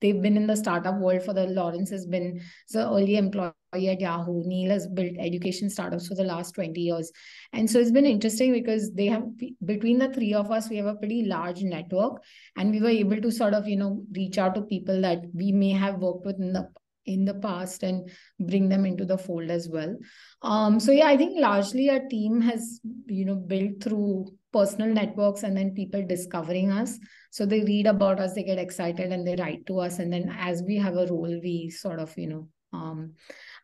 they've 0.00 0.20
been 0.20 0.36
in 0.36 0.46
the 0.46 0.56
startup 0.56 0.98
world 0.98 1.22
for 1.22 1.32
the 1.32 1.46
Lawrence 1.46 1.90
has 1.90 2.06
been 2.06 2.40
the 2.70 2.86
early 2.86 3.16
employee 3.16 3.52
at 3.72 4.00
Yahoo. 4.00 4.42
Neil 4.44 4.70
has 4.70 4.86
built 4.86 5.12
education 5.18 5.68
startups 5.70 6.08
for 6.08 6.14
the 6.14 6.24
last 6.24 6.54
20 6.54 6.80
years. 6.80 7.10
And 7.52 7.70
so 7.70 7.78
it's 7.78 7.90
been 7.90 8.06
interesting 8.06 8.52
because 8.52 8.92
they 8.94 9.06
have 9.06 9.24
between 9.64 9.98
the 9.98 10.12
three 10.12 10.34
of 10.34 10.50
us, 10.50 10.68
we 10.68 10.76
have 10.76 10.86
a 10.86 10.94
pretty 10.94 11.24
large 11.24 11.62
network 11.62 12.22
and 12.56 12.70
we 12.70 12.80
were 12.80 12.88
able 12.88 13.20
to 13.20 13.30
sort 13.30 13.54
of, 13.54 13.66
you 13.68 13.76
know, 13.76 14.02
reach 14.12 14.38
out 14.38 14.54
to 14.54 14.62
people 14.62 15.00
that 15.02 15.22
we 15.34 15.52
may 15.52 15.70
have 15.70 15.96
worked 15.96 16.26
with 16.26 16.38
in 16.38 16.52
the 16.52 16.68
in 17.08 17.24
the 17.24 17.34
past 17.34 17.82
and 17.82 18.10
bring 18.38 18.68
them 18.68 18.84
into 18.84 19.04
the 19.04 19.16
fold 19.16 19.50
as 19.50 19.68
well. 19.68 19.96
Um, 20.42 20.78
so 20.78 20.92
yeah, 20.92 21.06
I 21.06 21.16
think 21.16 21.40
largely 21.40 21.88
our 21.90 22.00
team 22.00 22.40
has, 22.42 22.80
you 23.06 23.24
know, 23.24 23.34
built 23.34 23.82
through 23.82 24.26
personal 24.52 24.92
networks 24.92 25.42
and 25.42 25.56
then 25.56 25.74
people 25.74 26.06
discovering 26.06 26.70
us. 26.70 26.98
So 27.30 27.46
they 27.46 27.62
read 27.62 27.86
about 27.86 28.20
us, 28.20 28.34
they 28.34 28.42
get 28.42 28.58
excited 28.58 29.12
and 29.12 29.26
they 29.26 29.36
write 29.36 29.66
to 29.66 29.80
us. 29.80 29.98
And 29.98 30.12
then 30.12 30.34
as 30.38 30.62
we 30.62 30.76
have 30.76 30.96
a 30.96 31.06
role, 31.06 31.40
we 31.42 31.70
sort 31.70 31.98
of, 31.98 32.16
you 32.16 32.28
know, 32.28 32.48
um, 32.72 33.14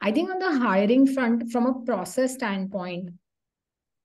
I 0.00 0.12
think 0.12 0.30
on 0.30 0.38
the 0.38 0.58
hiring 0.58 1.06
front, 1.06 1.50
from 1.50 1.66
a 1.66 1.84
process 1.84 2.34
standpoint, 2.34 3.10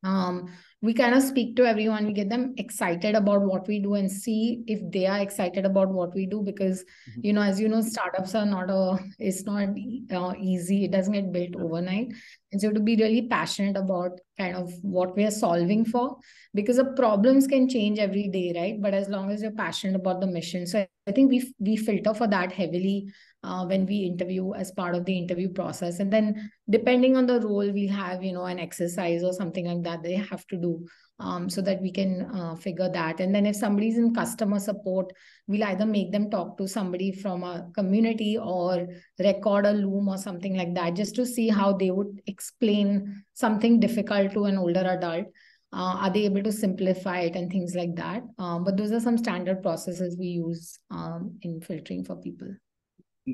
um, 0.04 0.52
we 0.81 0.93
kind 0.93 1.13
of 1.13 1.21
speak 1.21 1.55
to 1.57 1.65
everyone 1.65 2.05
we 2.05 2.13
get 2.13 2.29
them 2.29 2.53
excited 2.57 3.13
about 3.13 3.41
what 3.41 3.67
we 3.67 3.79
do 3.79 3.95
and 3.95 4.09
see 4.09 4.63
if 4.65 4.79
they 4.91 5.05
are 5.05 5.19
excited 5.19 5.65
about 5.65 5.89
what 5.89 6.15
we 6.15 6.25
do 6.25 6.41
because 6.41 6.83
mm-hmm. 6.83 7.21
you 7.23 7.33
know 7.33 7.41
as 7.41 7.59
you 7.59 7.67
know 7.67 7.81
startups 7.81 8.33
are 8.33 8.45
not 8.45 8.69
a 8.69 8.97
it's 9.19 9.43
not 9.43 9.69
uh, 10.13 10.33
easy 10.39 10.85
it 10.85 10.91
doesn't 10.91 11.13
get 11.13 11.31
built 11.31 11.55
overnight. 11.55 12.13
And 12.51 12.59
so 12.59 12.71
to 12.71 12.79
be 12.79 12.95
really 12.95 13.27
passionate 13.27 13.77
about 13.77 14.19
kind 14.37 14.55
of 14.55 14.71
what 14.81 15.15
we 15.15 15.23
are 15.23 15.31
solving 15.31 15.85
for 15.85 16.17
because 16.53 16.77
the 16.77 16.85
problems 16.85 17.45
can 17.45 17.69
change 17.69 17.99
every 17.99 18.27
day 18.27 18.53
right? 18.55 18.81
But 18.81 18.93
as 18.93 19.09
long 19.09 19.31
as 19.31 19.41
you're 19.41 19.51
passionate 19.51 19.95
about 19.95 20.21
the 20.21 20.27
mission. 20.27 20.65
So 20.65 20.85
i 21.07 21.11
think 21.11 21.31
we 21.31 21.53
we 21.59 21.75
filter 21.75 22.13
for 22.13 22.27
that 22.27 22.51
heavily 22.51 23.11
uh, 23.43 23.65
when 23.65 23.86
we 23.86 23.99
interview 23.99 24.54
as 24.54 24.71
part 24.71 24.95
of 24.95 25.06
the 25.06 25.17
interview 25.17 25.49
process. 25.49 25.99
And 25.99 26.12
then 26.12 26.52
depending 26.69 27.15
on 27.15 27.25
the 27.25 27.39
role 27.39 27.71
we 27.71 27.88
have 27.88 28.23
you 28.23 28.34
know 28.34 28.45
an 28.45 28.60
exercise 28.60 29.23
or 29.23 29.34
something 29.34 29.65
like 29.65 29.84
that 29.84 30.04
they 30.04 30.15
have 30.15 30.45
to 30.47 30.58
do 30.58 30.86
um, 31.19 31.49
so 31.49 31.62
that 31.62 31.82
we 31.82 31.91
can 31.91 32.30
uh, 32.34 32.56
figure 32.56 32.89
that. 32.89 33.19
And 33.19 33.34
then 33.34 33.45
if 33.45 33.56
somebody's 33.56 33.97
in 33.97 34.13
customer 34.13 34.60
support 34.60 35.12
we'll 35.47 35.63
either 35.63 35.86
make 35.86 36.12
them 36.12 36.30
talk 36.30 36.58
to 36.58 36.67
somebody 36.67 37.12
from 37.12 37.43
a 37.43 37.69
community 37.73 38.38
or 38.38 38.88
record 39.19 39.65
a 39.65 39.71
loom 39.71 40.10
or 40.10 40.17
something 40.17 40.56
like 40.56 40.73
that 40.75 40.95
just 40.95 41.15
to 41.15 41.25
see 41.25 41.47
how 41.47 41.73
they 41.73 41.91
would 41.91 42.21
explain 42.28 43.23
something 43.34 43.80
difficult 43.80 44.34
to 44.34 44.45
an 44.45 44.58
older 44.58 44.86
adult. 44.97 45.25
Uh, 45.71 45.97
are 46.02 46.10
they 46.10 46.25
able 46.25 46.41
to 46.41 46.52
simplify 46.52 47.19
it 47.19 47.36
and 47.36 47.52
things 47.52 47.75
like 47.75 47.95
that? 47.95 48.23
Um, 48.39 48.63
but 48.63 48.75
those 48.75 48.91
are 48.91 48.99
some 48.99 49.19
standard 49.19 49.62
processes 49.62 50.17
we 50.17 50.25
use 50.25 50.80
um, 50.89 51.38
in 51.43 51.62
filtering 51.62 52.04
for 52.04 52.15
people 52.15 52.47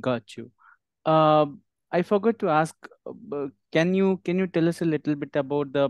Got 0.01 0.38
you. 0.38 0.51
Uh, 1.05 1.47
I 1.91 2.01
forgot 2.03 2.39
to 2.39 2.49
ask. 2.49 2.75
Uh, 3.08 3.47
can 3.71 3.93
you 3.93 4.21
can 4.25 4.39
you 4.39 4.47
tell 4.47 4.67
us 4.69 4.81
a 4.81 4.86
little 4.86 5.15
bit 5.15 5.36
about 5.36 5.73
the 5.73 5.89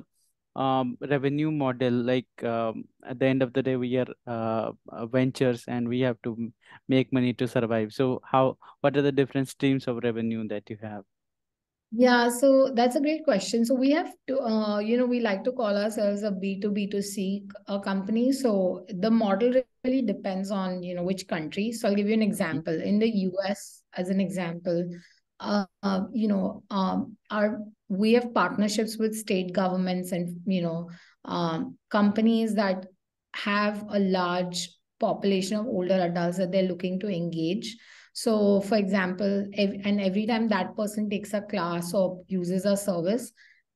um, 0.55 0.97
revenue 1.01 1.51
model? 1.51 1.93
Like 1.93 2.27
um, 2.43 2.85
at 3.07 3.19
the 3.19 3.25
end 3.27 3.41
of 3.43 3.53
the 3.53 3.63
day, 3.63 3.75
we 3.75 3.97
are 3.97 4.07
uh, 4.27 4.71
ventures 5.07 5.65
and 5.67 5.87
we 5.87 6.01
have 6.01 6.21
to 6.23 6.51
make 6.87 7.13
money 7.13 7.33
to 7.33 7.47
survive. 7.47 7.93
So 7.93 8.21
how? 8.25 8.57
What 8.81 8.97
are 8.97 9.01
the 9.01 9.11
different 9.11 9.49
streams 9.49 9.87
of 9.87 10.03
revenue 10.03 10.47
that 10.49 10.69
you 10.69 10.77
have? 10.81 11.03
Yeah, 11.97 12.29
so 12.29 12.71
that's 12.75 12.97
a 12.97 12.99
great 12.99 13.23
question. 13.23 13.63
So 13.63 13.73
we 13.73 13.91
have 13.91 14.11
to, 14.27 14.39
uh, 14.41 14.79
you 14.79 14.97
know, 14.97 15.05
we 15.05 15.21
like 15.21 15.45
to 15.45 15.51
call 15.53 15.77
ourselves 15.77 16.23
a 16.23 16.31
B2B2C 16.31 17.47
uh, 17.67 17.79
company. 17.79 18.33
So 18.33 18.85
the 18.89 19.09
model 19.09 19.61
really 19.85 20.01
depends 20.01 20.51
on, 20.51 20.83
you 20.83 20.93
know, 20.95 21.03
which 21.03 21.25
country. 21.27 21.71
So 21.71 21.87
I'll 21.87 21.95
give 21.95 22.07
you 22.07 22.13
an 22.13 22.21
example. 22.21 22.73
In 22.81 22.99
the 22.99 23.07
US, 23.07 23.83
as 23.95 24.09
an 24.09 24.19
example, 24.19 24.89
uh, 25.39 25.65
uh, 25.83 26.01
you 26.13 26.27
know, 26.27 26.63
um, 26.69 27.17
our 27.29 27.59
we 27.87 28.13
have 28.13 28.33
partnerships 28.33 28.97
with 28.97 29.15
state 29.15 29.53
governments 29.53 30.11
and, 30.11 30.39
you 30.45 30.61
know, 30.61 30.89
um, 31.25 31.77
companies 31.89 32.55
that 32.55 32.85
have 33.35 33.85
a 33.89 33.99
large 33.99 34.69
population 34.99 35.57
of 35.57 35.67
older 35.67 35.93
adults 36.01 36.37
that 36.37 36.51
they're 36.51 36.63
looking 36.63 36.99
to 36.99 37.07
engage. 37.07 37.77
So, 38.13 38.61
for 38.61 38.75
example, 38.77 39.45
if, 39.51 39.85
and 39.85 39.99
every 40.01 40.25
time 40.25 40.47
that 40.47 40.75
person 40.75 41.09
takes 41.09 41.33
a 41.33 41.41
class 41.41 41.93
or 41.93 42.23
uses 42.27 42.65
a 42.65 42.77
service, 42.77 43.31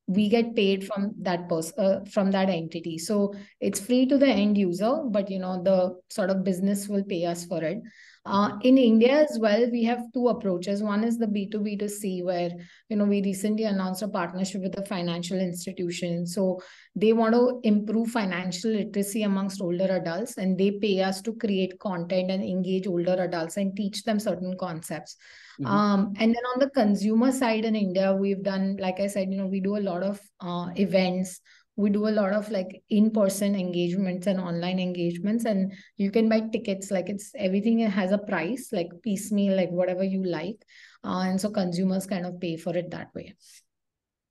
we 0.07 0.27
get 0.27 0.55
paid 0.55 0.87
from 0.87 1.13
that 1.21 1.47
person 1.47 1.73
uh, 1.77 1.99
from 2.05 2.31
that 2.31 2.49
entity. 2.49 2.97
So 2.97 3.35
it's 3.59 3.79
free 3.79 4.07
to 4.07 4.17
the 4.17 4.27
end 4.27 4.57
user, 4.57 5.03
but 5.05 5.29
you 5.29 5.37
know 5.37 5.61
the 5.61 5.99
sort 6.09 6.31
of 6.31 6.43
business 6.43 6.87
will 6.87 7.03
pay 7.03 7.25
us 7.25 7.45
for 7.45 7.63
it. 7.63 7.77
Uh, 8.25 8.57
in 8.63 8.77
India 8.77 9.23
as 9.23 9.39
well, 9.39 9.69
we 9.71 9.83
have 9.83 10.03
two 10.13 10.27
approaches. 10.27 10.83
One 10.83 11.03
is 11.03 11.17
the 11.17 11.25
B2B 11.25 11.79
to 11.79 11.89
C, 11.89 12.21
where 12.21 12.51
you 12.89 12.97
know 12.97 13.05
we 13.05 13.21
recently 13.21 13.63
announced 13.63 14.01
a 14.01 14.07
partnership 14.07 14.61
with 14.61 14.77
a 14.77 14.85
financial 14.85 15.39
institution. 15.39 16.27
So 16.27 16.61
they 16.95 17.13
want 17.13 17.33
to 17.33 17.61
improve 17.63 18.09
financial 18.09 18.71
literacy 18.71 19.23
amongst 19.23 19.61
older 19.61 19.85
adults, 19.85 20.37
and 20.37 20.57
they 20.57 20.71
pay 20.71 21.01
us 21.01 21.21
to 21.21 21.33
create 21.33 21.79
content 21.79 22.29
and 22.29 22.43
engage 22.43 22.87
older 22.87 23.15
adults 23.23 23.57
and 23.57 23.75
teach 23.75 24.03
them 24.03 24.19
certain 24.19 24.57
concepts. 24.59 25.15
Mm-hmm. 25.59 25.71
Um, 25.71 26.13
and 26.17 26.33
then 26.33 26.43
on 26.53 26.59
the 26.59 26.69
consumer 26.69 27.31
side 27.31 27.65
in 27.65 27.75
India, 27.75 28.13
we've 28.13 28.43
done, 28.43 28.77
like 28.79 28.99
I 28.99 29.07
said, 29.07 29.31
you 29.31 29.37
know, 29.37 29.47
we 29.47 29.59
do 29.59 29.77
a 29.77 29.79
lot 29.79 30.03
of 30.03 30.19
uh, 30.39 30.69
events 30.75 31.41
we 31.79 31.89
do 31.89 32.07
a 32.07 32.15
lot 32.19 32.33
of 32.33 32.51
like 32.51 32.83
in-person 32.89 33.55
engagements 33.55 34.27
and 34.27 34.37
online 34.37 34.79
engagements 34.79 35.45
and 35.45 35.71
you 35.95 36.11
can 36.11 36.27
buy 36.27 36.39
tickets 36.55 36.91
like 36.91 37.07
it's 37.07 37.31
everything 37.35 37.79
has 37.79 38.11
a 38.11 38.17
price 38.17 38.67
like 38.73 38.89
piecemeal 39.01 39.55
like 39.55 39.69
whatever 39.69 40.03
you 40.03 40.21
like 40.25 40.65
uh, 41.05 41.21
and 41.27 41.39
so 41.39 41.49
consumers 41.49 42.05
kind 42.05 42.25
of 42.25 42.39
pay 42.41 42.57
for 42.57 42.75
it 42.75 42.91
that 42.91 43.07
way. 43.15 43.33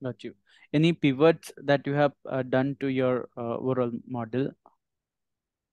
Got 0.03 0.23
you. 0.23 0.35
Any 0.71 0.93
pivots 0.93 1.51
that 1.57 1.87
you 1.87 1.93
have 1.93 2.11
uh, 2.29 2.43
done 2.43 2.77
to 2.81 2.87
your 2.87 3.29
uh, 3.35 3.55
overall 3.57 3.91
model? 4.07 4.51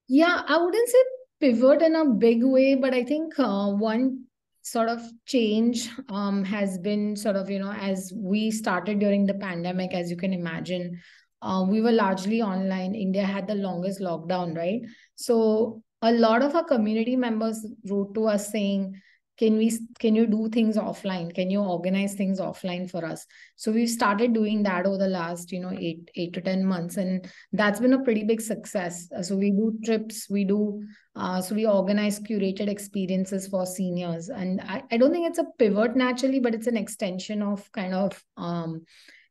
Yeah 0.08 0.42
i 0.46 0.56
wouldn't 0.56 0.88
say 0.88 1.02
pivot 1.40 1.82
in 1.82 1.96
a 1.96 2.04
big 2.06 2.42
way 2.42 2.74
but 2.74 2.94
i 2.94 3.02
think 3.04 3.38
uh, 3.38 3.68
one 3.70 4.24
sort 4.62 4.88
of 4.88 5.00
change 5.26 5.90
um, 6.08 6.42
has 6.44 6.78
been 6.78 7.14
sort 7.16 7.36
of 7.36 7.50
you 7.50 7.58
know 7.58 7.72
as 7.72 8.12
we 8.16 8.50
started 8.50 8.98
during 8.98 9.26
the 9.26 9.34
pandemic 9.34 9.92
as 9.92 10.10
you 10.10 10.16
can 10.16 10.32
imagine 10.32 11.00
uh, 11.46 11.62
we 11.62 11.80
were 11.80 11.92
largely 11.92 12.42
online. 12.42 12.94
India 12.94 13.24
had 13.24 13.46
the 13.46 13.54
longest 13.54 14.00
lockdown, 14.00 14.56
right? 14.56 14.80
So 15.14 15.82
a 16.02 16.12
lot 16.12 16.42
of 16.42 16.54
our 16.54 16.64
community 16.64 17.16
members 17.16 17.64
wrote 17.88 18.14
to 18.14 18.26
us 18.26 18.50
saying, 18.50 19.00
can 19.38 19.58
we 19.58 19.70
can 19.98 20.14
you 20.14 20.26
do 20.26 20.48
things 20.48 20.76
offline 20.76 21.34
can 21.34 21.50
you 21.50 21.60
organize 21.60 22.14
things 22.14 22.40
offline 22.40 22.90
for 22.90 23.04
us 23.04 23.26
so 23.56 23.70
we've 23.70 23.90
started 23.90 24.32
doing 24.32 24.62
that 24.62 24.86
over 24.86 24.96
the 24.96 25.08
last 25.08 25.52
you 25.52 25.60
know 25.60 25.72
eight 25.78 26.10
eight 26.14 26.32
to 26.32 26.40
ten 26.40 26.64
months 26.64 26.96
and 26.96 27.30
that's 27.52 27.80
been 27.80 27.92
a 27.92 28.02
pretty 28.02 28.24
big 28.24 28.40
success 28.40 29.08
uh, 29.16 29.22
so 29.22 29.36
we 29.36 29.50
do 29.50 29.78
trips 29.84 30.28
we 30.30 30.44
do 30.44 30.82
uh, 31.16 31.40
so 31.40 31.54
we 31.54 31.66
organize 31.66 32.18
curated 32.20 32.68
experiences 32.68 33.46
for 33.46 33.66
seniors 33.66 34.28
and 34.28 34.60
I, 34.62 34.82
I 34.90 34.96
don't 34.96 35.12
think 35.12 35.28
it's 35.28 35.38
a 35.38 35.52
pivot 35.58 35.96
naturally 35.96 36.40
but 36.40 36.54
it's 36.54 36.66
an 36.66 36.76
extension 36.76 37.42
of 37.42 37.70
kind 37.72 37.94
of 37.94 38.22
um, 38.36 38.86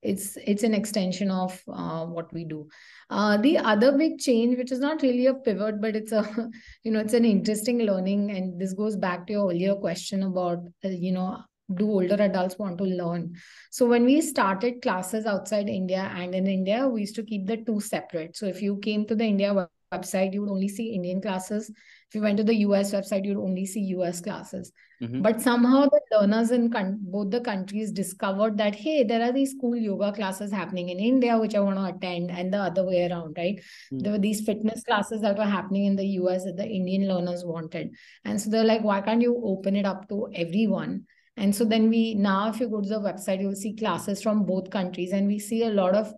it's 0.05 0.37
it's 0.37 0.63
an 0.63 0.73
extension 0.73 1.31
of 1.31 1.61
uh, 1.67 2.05
what 2.05 2.31
we 2.33 2.45
do. 2.45 2.67
Uh, 3.09 3.37
the 3.37 3.57
other 3.57 3.91
big 3.97 4.19
change 4.19 4.57
which 4.57 4.71
is 4.71 4.79
not 4.79 5.01
really 5.01 5.25
a 5.27 5.33
pivot 5.33 5.81
but 5.81 5.95
it's 5.95 6.11
a 6.11 6.23
you 6.83 6.91
know 6.91 6.99
it's 6.99 7.13
an 7.13 7.25
interesting 7.25 7.79
learning 7.79 8.31
and 8.31 8.59
this 8.59 8.73
goes 8.73 8.95
back 8.95 9.27
to 9.27 9.33
your 9.33 9.49
earlier 9.49 9.75
question 9.75 10.23
about 10.23 10.59
uh, 10.83 10.89
you 10.89 11.11
know 11.11 11.37
do 11.73 11.89
older 11.89 12.21
adults 12.21 12.59
want 12.59 12.77
to 12.77 12.83
learn? 12.83 13.33
So 13.71 13.87
when 13.87 14.05
we 14.05 14.21
started 14.21 14.83
classes 14.83 15.25
outside 15.25 15.67
india 15.67 16.11
and 16.15 16.35
in 16.35 16.47
india 16.47 16.87
we 16.87 17.01
used 17.01 17.15
to 17.15 17.23
keep 17.23 17.47
the 17.47 17.57
two 17.57 17.79
separate. 17.79 18.37
So 18.37 18.45
if 18.45 18.61
you 18.61 18.77
came 18.77 19.05
to 19.07 19.15
the 19.15 19.25
india 19.25 19.67
website 19.93 20.33
you 20.33 20.41
would 20.41 20.49
only 20.49 20.67
see 20.67 20.93
indian 20.93 21.21
classes 21.21 21.69
if 21.69 22.15
you 22.15 22.21
went 22.21 22.37
to 22.37 22.43
the 22.43 22.55
us 22.55 22.91
website 22.91 23.25
you'd 23.25 23.37
only 23.37 23.65
see 23.65 23.81
us 23.95 24.21
classes 24.21 24.71
Mm-hmm. 25.01 25.21
But 25.21 25.41
somehow 25.41 25.87
the 25.89 26.01
learners 26.11 26.51
in 26.51 26.71
con- 26.71 26.99
both 27.01 27.29
the 27.29 27.41
countries 27.41 27.91
discovered 27.91 28.57
that, 28.57 28.75
hey, 28.75 29.03
there 29.03 29.21
are 29.21 29.33
these 29.33 29.53
cool 29.59 29.75
yoga 29.75 30.13
classes 30.13 30.51
happening 30.51 30.89
in 30.89 30.99
India, 30.99 31.37
which 31.37 31.53
I 31.53 31.59
want 31.59 31.77
to 31.77 31.85
attend, 31.85 32.31
and 32.31 32.53
the 32.53 32.59
other 32.59 32.85
way 32.85 33.09
around, 33.09 33.35
right? 33.37 33.57
Mm-hmm. 33.57 33.99
There 33.99 34.11
were 34.13 34.19
these 34.19 34.45
fitness 34.45 34.83
classes 34.83 35.21
that 35.21 35.37
were 35.37 35.43
happening 35.43 35.85
in 35.85 35.95
the 35.95 36.07
US 36.19 36.45
that 36.45 36.55
the 36.55 36.67
Indian 36.67 37.09
learners 37.09 37.43
wanted. 37.43 37.91
And 38.23 38.39
so 38.39 38.49
they're 38.49 38.63
like, 38.63 38.83
why 38.83 39.01
can't 39.01 39.21
you 39.21 39.41
open 39.43 39.75
it 39.75 39.85
up 39.85 40.07
to 40.09 40.29
everyone? 40.33 41.05
And 41.37 41.53
so 41.53 41.65
then 41.65 41.89
we 41.89 42.13
now, 42.13 42.49
if 42.49 42.61
you 42.61 42.69
go 42.69 42.79
to 42.79 42.87
the 42.87 42.99
website, 42.99 43.41
you'll 43.41 43.55
see 43.55 43.75
classes 43.75 44.23
from 44.23 44.45
both 44.45 44.69
countries, 44.69 45.11
and 45.11 45.27
we 45.27 45.39
see 45.39 45.63
a 45.63 45.69
lot 45.69 45.93
of 45.93 46.13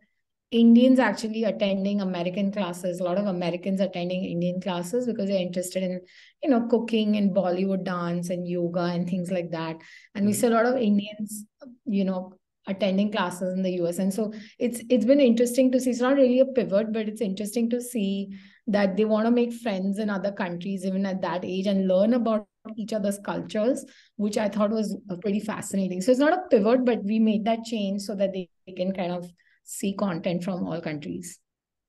Indians 0.51 0.97
actually 0.97 1.43
attending 1.43 1.99
American 1.99 2.51
classes, 2.53 2.99
a 2.99 3.03
lot 3.03 3.17
of 3.17 3.25
Americans 3.25 3.81
attending 3.81 4.23
Indian 4.23 4.61
classes 4.61 5.05
because 5.05 5.27
they're 5.27 5.41
interested 5.41 5.83
in, 5.83 5.99
you 6.41 6.49
know, 6.49 6.67
cooking 6.67 7.17
and 7.17 7.35
Bollywood 7.35 7.83
dance 7.83 8.29
and 8.29 8.47
yoga 8.47 8.83
and 8.83 9.09
things 9.09 9.29
like 9.29 9.51
that. 9.51 9.75
And 10.15 10.25
we 10.25 10.31
mm-hmm. 10.31 10.39
see 10.39 10.47
a 10.47 10.51
lot 10.51 10.65
of 10.65 10.77
Indians, 10.77 11.45
you 11.85 12.05
know, 12.05 12.33
attending 12.65 13.11
classes 13.11 13.53
in 13.53 13.61
the 13.61 13.71
US. 13.83 13.97
And 13.99 14.13
so 14.13 14.31
it's 14.57 14.81
it's 14.89 15.05
been 15.05 15.19
interesting 15.19 15.69
to 15.73 15.81
see. 15.81 15.89
It's 15.89 15.99
not 15.99 16.15
really 16.15 16.39
a 16.39 16.45
pivot, 16.45 16.93
but 16.93 17.09
it's 17.09 17.21
interesting 17.21 17.69
to 17.71 17.81
see 17.81 18.37
that 18.67 18.95
they 18.95 19.05
want 19.05 19.25
to 19.25 19.31
make 19.31 19.51
friends 19.51 19.99
in 19.99 20.09
other 20.09 20.31
countries 20.31 20.85
even 20.85 21.05
at 21.05 21.21
that 21.21 21.43
age 21.43 21.67
and 21.67 21.89
learn 21.89 22.13
about 22.13 22.47
each 22.77 22.93
other's 22.93 23.19
cultures, 23.19 23.85
which 24.15 24.37
I 24.37 24.47
thought 24.47 24.71
was 24.71 24.95
uh, 25.09 25.15
pretty 25.17 25.39
fascinating. 25.39 26.01
So 26.01 26.11
it's 26.11 26.19
not 26.19 26.33
a 26.33 26.47
pivot, 26.49 26.85
but 26.85 27.03
we 27.03 27.19
made 27.19 27.43
that 27.45 27.63
change 27.63 28.01
so 28.01 28.15
that 28.15 28.31
they 28.33 28.49
can 28.75 28.93
kind 28.93 29.11
of 29.11 29.29
see 29.67 29.93
content 29.93 30.43
from 30.43 30.65
all 30.65 30.81
countries. 30.81 31.39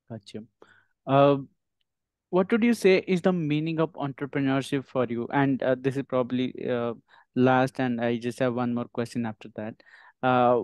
Gotcha. 0.09 0.43
Uh, 1.07 1.37
what 2.29 2.51
would 2.51 2.63
you 2.63 2.73
say 2.73 3.03
is 3.07 3.21
the 3.21 3.33
meaning 3.33 3.79
of 3.79 3.93
entrepreneurship 3.93 4.85
for 4.85 5.05
you? 5.05 5.27
And 5.31 5.63
uh, 5.63 5.75
this 5.79 5.97
is 5.97 6.03
probably 6.03 6.53
uh, 6.69 6.93
last, 7.35 7.79
and 7.79 7.99
I 8.01 8.17
just 8.17 8.39
have 8.39 8.53
one 8.53 8.73
more 8.73 8.85
question 8.85 9.25
after 9.25 9.49
that. 9.55 9.75
Uh, 10.21 10.63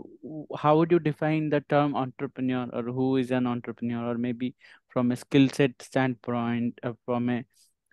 how 0.58 0.78
would 0.78 0.91
you 0.91 0.99
define 0.99 1.49
the 1.49 1.62
term 1.62 1.95
entrepreneur, 1.95 2.67
or 2.73 2.84
who 2.84 3.15
is 3.15 3.32
an 3.32 3.47
entrepreneur, 3.47 4.12
or 4.12 4.17
maybe 4.17 4.54
from 4.89 5.12
a 5.12 5.15
skill 5.15 5.47
set 5.49 5.82
standpoint, 5.82 6.78
uh, 6.84 6.93
from 7.06 7.30
a 7.30 7.45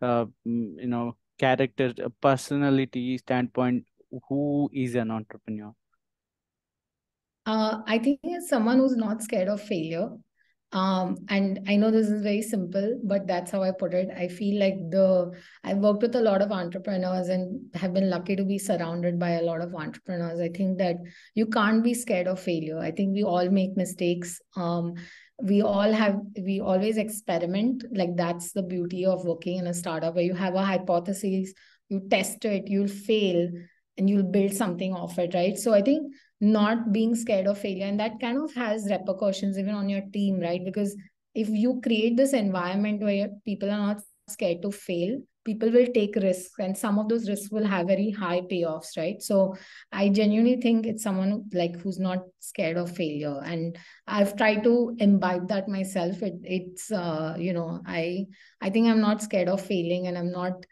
uh, 0.03 0.27
you 0.45 0.89
know 0.89 1.17
character, 1.39 1.95
personality 2.21 3.17
standpoint, 3.19 3.85
who 4.29 4.69
is 4.73 4.97
an 4.97 5.11
entrepreneur? 5.13 5.73
Uh, 7.45 7.79
I 7.87 7.99
think 7.99 8.21
as 8.37 8.49
someone 8.49 8.79
who's 8.79 8.97
not 8.97 9.23
scared 9.23 9.49
of 9.49 9.61
failure. 9.61 10.11
Um, 10.73 11.19
and 11.29 11.61
I 11.69 11.77
know 11.77 11.91
this 11.91 12.09
is 12.09 12.23
very 12.23 12.41
simple, 12.41 12.99
but 13.05 13.27
that's 13.27 13.51
how 13.51 13.63
I 13.63 13.73
put 13.73 13.93
it. 13.93 14.09
I 14.17 14.29
feel 14.29 14.59
like 14.59 14.77
the 14.91 15.33
I've 15.63 15.79
worked 15.79 16.01
with 16.01 16.17
a 16.17 16.21
lot 16.21 16.41
of 16.41 16.51
entrepreneurs 16.51 17.29
and 17.29 17.61
have 17.75 17.93
been 17.93 18.09
lucky 18.09 18.37
to 18.37 18.45
be 18.45 18.59
surrounded 18.59 19.19
by 19.19 19.33
a 19.33 19.43
lot 19.43 19.61
of 19.61 19.75
entrepreneurs. 19.75 20.41
I 20.41 20.49
think 20.49 20.79
that 20.79 20.97
you 21.35 21.47
can't 21.47 21.85
be 21.85 21.93
scared 21.93 22.27
of 22.27 22.41
failure. 22.41 22.79
I 22.79 22.91
think 22.91 23.13
we 23.13 23.23
all 23.23 23.51
make 23.51 23.77
mistakes. 23.77 24.41
Um, 24.57 24.95
we 25.43 25.61
all 25.61 25.93
have 25.93 26.17
we 26.41 26.61
always 26.61 26.97
experiment. 26.97 27.85
Like 27.93 28.17
that's 28.17 28.53
the 28.53 28.63
beauty 28.63 29.05
of 29.05 29.27
working 29.27 29.59
in 29.59 29.67
a 29.67 29.75
startup 29.75 30.15
where 30.15 30.25
you 30.25 30.35
have 30.35 30.55
a 30.55 30.65
hypothesis, 30.65 31.53
you 31.91 32.01
test 32.09 32.47
it, 32.47 32.69
you'll 32.69 32.89
fail, 32.89 33.51
and 33.99 34.09
you'll 34.09 34.23
build 34.23 34.55
something 34.55 34.95
off 34.95 35.19
it, 35.19 35.35
right? 35.35 35.59
So 35.59 35.75
I 35.75 35.83
think 35.83 36.15
not 36.43 36.93
being 36.93 37.15
scared 37.15 37.47
of 37.47 37.57
failure. 37.57 37.87
And 37.87 37.99
that 38.01 38.21
kind 38.21 38.37
of 38.37 38.53
has 38.55 38.91
repercussions 38.91 39.59
even 39.59 39.75
on 39.75 39.89
your 39.89 40.03
team 40.13 40.41
right? 40.41 40.63
Because 40.63 40.95
if 41.35 41.49
you 41.49 41.81
create 41.83 42.17
this 42.17 42.35
environment 42.35 43.01
where 43.01 43.31
people 43.47 43.71
are 43.71 43.79
not 43.79 44.03
scared 44.29 44.61
to 44.63 44.71
fail 44.71 45.19
people 45.45 45.71
will 45.71 45.87
take 45.93 46.15
risks 46.17 46.55
and 46.59 46.77
some 46.77 46.99
of 46.99 47.09
those 47.09 47.29
risks 47.29 47.51
will 47.51 47.67
have 47.67 47.87
very 47.87 48.11
high 48.11 48.41
payoffs 48.43 48.97
right? 48.97 49.21
So 49.23 49.57
i 49.91 50.09
genuinely 50.09 50.61
think 50.61 50.87
it's 50.87 51.03
someone 51.03 51.45
like 51.53 51.79
who's 51.81 51.99
not 51.99 52.21
scared 52.41 52.77
of 52.77 52.95
failure. 52.95 53.41
And 53.45 53.77
i've 54.07 54.37
tried 54.37 54.63
to 54.65 54.95
imbibe 54.99 55.49
that 55.49 55.69
myself. 55.69 56.23
It, 56.23 56.35
it's 56.45 56.91
uh, 56.93 57.37
you 57.39 57.53
know 57.53 57.81
i 57.87 58.27
i 58.61 58.71
think 58.71 58.89
i'm 58.89 59.01
not 59.01 59.23
scared 59.23 59.49
of 59.49 59.61
failing 59.61 60.07
and 60.07 60.17
i'm 60.17 60.31
not 60.31 60.65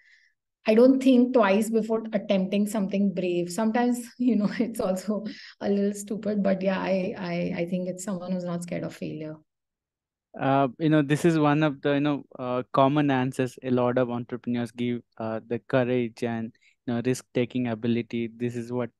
I 0.70 0.74
don't 0.74 1.02
think 1.02 1.34
twice 1.34 1.68
before 1.68 2.04
attempting 2.12 2.68
something 2.68 3.12
brave. 3.12 3.50
Sometimes, 3.50 3.98
you 4.18 4.36
know, 4.36 4.48
it's 4.60 4.78
also 4.78 5.24
a 5.60 5.68
little 5.68 5.92
stupid, 5.92 6.44
but 6.44 6.62
yeah, 6.62 6.78
I 6.78 7.14
I, 7.18 7.54
I 7.62 7.66
think 7.66 7.88
it's 7.88 8.04
someone 8.04 8.30
who's 8.30 8.44
not 8.44 8.62
scared 8.62 8.84
of 8.84 8.94
failure. 8.94 9.34
Uh, 10.40 10.68
you 10.78 10.88
know, 10.88 11.02
this 11.02 11.24
is 11.24 11.40
one 11.40 11.64
of 11.64 11.82
the 11.82 11.94
you 11.94 12.00
know 12.00 12.22
uh, 12.38 12.62
common 12.72 13.10
answers 13.10 13.58
a 13.64 13.70
lot 13.70 13.98
of 13.98 14.10
entrepreneurs 14.10 14.70
give. 14.70 15.02
Uh, 15.18 15.40
the 15.48 15.58
courage 15.58 16.22
and 16.22 16.52
you 16.86 16.94
know 16.94 17.02
risk 17.04 17.26
taking 17.34 17.66
ability. 17.66 18.30
This 18.36 18.54
is 18.54 18.70
what, 18.70 18.90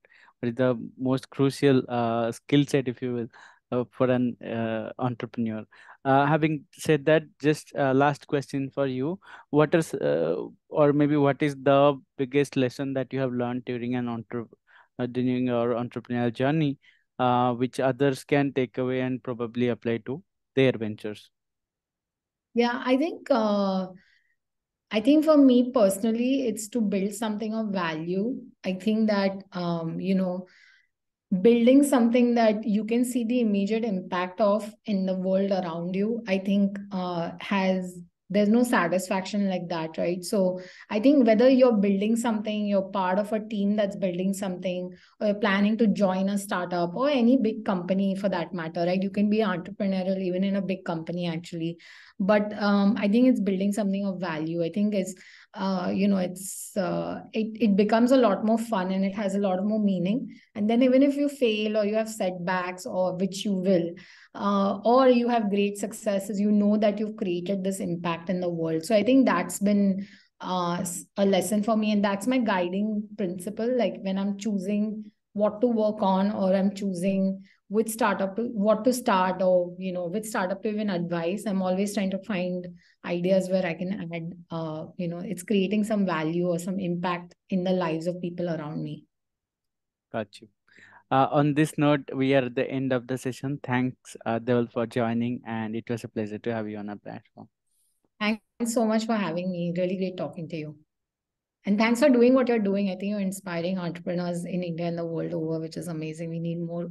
is 0.42 0.56
the 0.56 0.74
most 0.98 1.30
crucial 1.30 1.84
uh, 1.88 2.32
skill 2.32 2.66
set, 2.66 2.88
if 2.88 3.00
you 3.00 3.14
will, 3.14 3.28
uh, 3.70 3.84
for 3.92 4.10
an 4.10 4.36
uh, 4.42 4.90
entrepreneur. 4.98 5.64
Uh, 6.04 6.24
having 6.26 6.64
said 6.72 7.04
that, 7.04 7.24
just 7.38 7.72
uh, 7.76 7.92
last 7.92 8.26
question 8.26 8.70
for 8.70 8.86
you: 8.86 9.18
What 9.50 9.74
is, 9.74 9.92
uh, 9.94 10.36
or 10.68 10.92
maybe 10.92 11.16
what 11.16 11.42
is 11.42 11.56
the 11.56 12.00
biggest 12.16 12.56
lesson 12.56 12.94
that 12.94 13.12
you 13.12 13.20
have 13.20 13.32
learned 13.32 13.64
during 13.66 13.94
an 13.96 14.08
entre- 14.08 14.46
uh, 14.98 15.06
during 15.06 15.46
your 15.46 15.74
entrepreneurial 15.74 16.32
journey, 16.32 16.78
which 17.58 17.80
others 17.80 18.24
can 18.24 18.52
take 18.52 18.78
away 18.78 19.00
and 19.02 19.22
probably 19.22 19.68
apply 19.68 19.98
to 20.06 20.22
their 20.56 20.72
ventures? 20.72 21.30
Yeah, 22.54 22.82
I 22.84 22.96
think 22.96 23.30
I 24.90 25.00
think 25.00 25.24
for 25.24 25.36
me 25.36 25.70
personally, 25.70 26.48
it's 26.48 26.68
to 26.68 26.80
build 26.80 27.14
something 27.14 27.54
of 27.54 27.68
value. 27.68 28.40
I 28.64 28.72
think 28.72 29.08
that 29.08 29.44
um, 29.52 30.00
you 30.00 30.14
know 30.14 30.46
building 31.42 31.82
something 31.84 32.34
that 32.34 32.64
you 32.66 32.84
can 32.84 33.04
see 33.04 33.24
the 33.24 33.40
immediate 33.40 33.84
impact 33.84 34.40
of 34.40 34.74
in 34.86 35.06
the 35.06 35.14
world 35.14 35.52
around 35.52 35.94
you 35.94 36.22
i 36.26 36.36
think 36.38 36.78
uh, 36.90 37.30
has 37.40 37.98
there's 38.30 38.48
no 38.48 38.62
satisfaction 38.62 39.48
like 39.50 39.68
that 39.68 39.98
right? 39.98 40.24
So 40.24 40.60
i 40.88 41.00
think 41.00 41.26
whether 41.26 41.48
you're 41.48 41.76
building 41.76 42.16
something 42.16 42.66
you're 42.66 42.90
part 42.98 43.18
of 43.18 43.32
a 43.32 43.40
team 43.40 43.76
that's 43.76 43.96
building 43.96 44.32
something 44.32 44.92
or 45.20 45.26
you're 45.26 45.42
planning 45.46 45.76
to 45.78 45.86
join 45.88 46.28
a 46.28 46.38
startup 46.38 46.94
or 46.94 47.10
any 47.10 47.36
big 47.36 47.64
company 47.64 48.14
for 48.14 48.28
that 48.28 48.54
matter 48.54 48.84
right? 48.86 49.02
You 49.02 49.10
can 49.10 49.28
be 49.28 49.38
entrepreneurial 49.38 50.20
even 50.20 50.44
in 50.44 50.56
a 50.56 50.62
big 50.62 50.84
company 50.84 51.26
actually. 51.26 51.78
But 52.18 52.52
um, 52.62 52.96
i 52.98 53.08
think 53.08 53.28
it's 53.28 53.40
building 53.40 53.72
something 53.72 54.06
of 54.06 54.20
value. 54.20 54.62
I 54.62 54.70
think 54.70 54.94
it's 54.94 55.14
uh, 55.54 55.90
you 55.92 56.06
know 56.06 56.18
it's 56.18 56.76
uh, 56.76 57.20
it, 57.32 57.48
it 57.60 57.76
becomes 57.76 58.12
a 58.12 58.16
lot 58.16 58.44
more 58.44 58.58
fun 58.58 58.92
and 58.92 59.04
it 59.04 59.14
has 59.14 59.34
a 59.34 59.38
lot 59.38 59.64
more 59.64 59.80
meaning. 59.80 60.38
And 60.54 60.68
then 60.68 60.82
even 60.82 61.02
if 61.02 61.16
you 61.16 61.28
fail 61.28 61.76
or 61.76 61.84
you 61.84 61.94
have 61.94 62.08
setbacks 62.08 62.86
or 62.86 63.16
which 63.16 63.44
you 63.44 63.54
will 63.54 63.90
uh, 64.34 64.78
or 64.84 65.08
you 65.08 65.28
have 65.28 65.50
great 65.50 65.78
successes 65.78 66.40
you 66.40 66.50
know 66.50 66.76
that 66.76 66.98
you've 66.98 67.16
created 67.16 67.64
this 67.64 67.80
impact 67.80 68.30
in 68.30 68.40
the 68.40 68.48
world. 68.48 68.84
So 68.84 68.94
i 68.94 69.02
think 69.02 69.26
that's 69.26 69.58
been 69.58 70.06
uh, 70.40 70.84
a 71.16 71.26
lesson 71.26 71.62
for 71.62 71.76
me 71.76 71.92
and 71.92 72.04
that's 72.04 72.26
my 72.26 72.38
guiding 72.38 73.08
principle. 73.16 73.76
Like 73.76 73.96
when 74.02 74.18
i'm 74.18 74.38
choosing 74.38 75.10
what 75.32 75.60
to 75.60 75.66
work 75.66 76.02
on 76.02 76.32
or 76.32 76.54
i'm 76.54 76.74
choosing 76.74 77.42
which 77.68 77.88
startup 77.88 78.34
to 78.34 78.42
what 78.42 78.84
to 78.84 78.92
start 78.92 79.40
or 79.40 79.74
you 79.78 79.92
know 79.92 80.06
which 80.06 80.24
startup 80.24 80.60
to 80.60 80.68
even 80.68 80.90
advise 80.90 81.46
i'm 81.46 81.62
always 81.62 81.94
trying 81.94 82.10
to 82.10 82.18
find 82.24 82.66
ideas 83.04 83.48
where 83.48 83.64
i 83.64 83.72
can 83.72 84.10
add 84.12 84.32
uh, 84.50 84.86
you 84.96 85.06
know 85.06 85.18
it's 85.18 85.44
creating 85.44 85.84
some 85.84 86.04
value 86.04 86.48
or 86.48 86.58
some 86.58 86.80
impact 86.80 87.36
in 87.48 87.62
the 87.62 87.70
lives 87.70 88.06
of 88.06 88.20
people 88.20 88.48
around 88.48 88.82
me. 88.82 89.04
Got 90.12 90.40
you 90.40 90.48
uh, 91.10 91.28
on 91.30 91.54
this 91.54 91.76
note 91.78 92.00
we 92.14 92.34
are 92.34 92.44
at 92.44 92.54
the 92.54 92.68
end 92.70 92.92
of 92.92 93.06
the 93.06 93.18
session 93.18 93.58
thanks 93.62 94.16
uh, 94.26 94.38
Deval 94.38 94.70
for 94.70 94.86
joining 94.86 95.40
and 95.46 95.76
it 95.76 95.88
was 95.88 96.04
a 96.04 96.08
pleasure 96.08 96.38
to 96.38 96.52
have 96.52 96.68
you 96.68 96.78
on 96.78 96.88
our 96.88 96.96
platform 96.96 97.48
thanks 98.18 98.74
so 98.74 98.86
much 98.86 99.06
for 99.06 99.14
having 99.14 99.50
me 99.50 99.72
really 99.76 99.96
great 99.96 100.16
talking 100.16 100.48
to 100.48 100.56
you 100.56 100.76
and 101.66 101.78
thanks 101.78 102.00
for 102.00 102.08
doing 102.08 102.34
what 102.34 102.48
you're 102.48 102.58
doing 102.58 102.90
i 102.90 102.96
think 102.96 103.10
you're 103.10 103.20
inspiring 103.20 103.78
entrepreneurs 103.78 104.44
in 104.44 104.62
india 104.62 104.86
and 104.86 104.98
the 104.98 105.04
world 105.04 105.32
over 105.34 105.60
which 105.60 105.76
is 105.76 105.88
amazing 105.88 106.30
we 106.30 106.38
need 106.38 106.60
more 106.60 106.90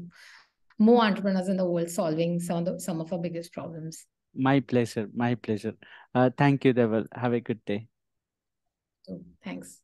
more 0.79 1.03
entrepreneurs 1.03 1.49
in 1.49 1.57
the 1.57 1.65
world 1.65 1.89
solving 1.89 2.39
some 2.39 2.59
of 2.59 2.65
the, 2.65 2.79
some 2.79 3.01
of 3.01 3.11
our 3.11 3.19
biggest 3.19 3.51
problems. 3.51 4.05
My 4.33 4.61
pleasure. 4.61 5.09
My 5.13 5.35
pleasure. 5.35 5.73
Uh, 6.15 6.29
thank 6.35 6.63
you, 6.63 6.73
Deval. 6.73 7.05
Have 7.13 7.33
a 7.33 7.41
good 7.41 7.63
day. 7.65 7.87
Thanks. 9.43 9.81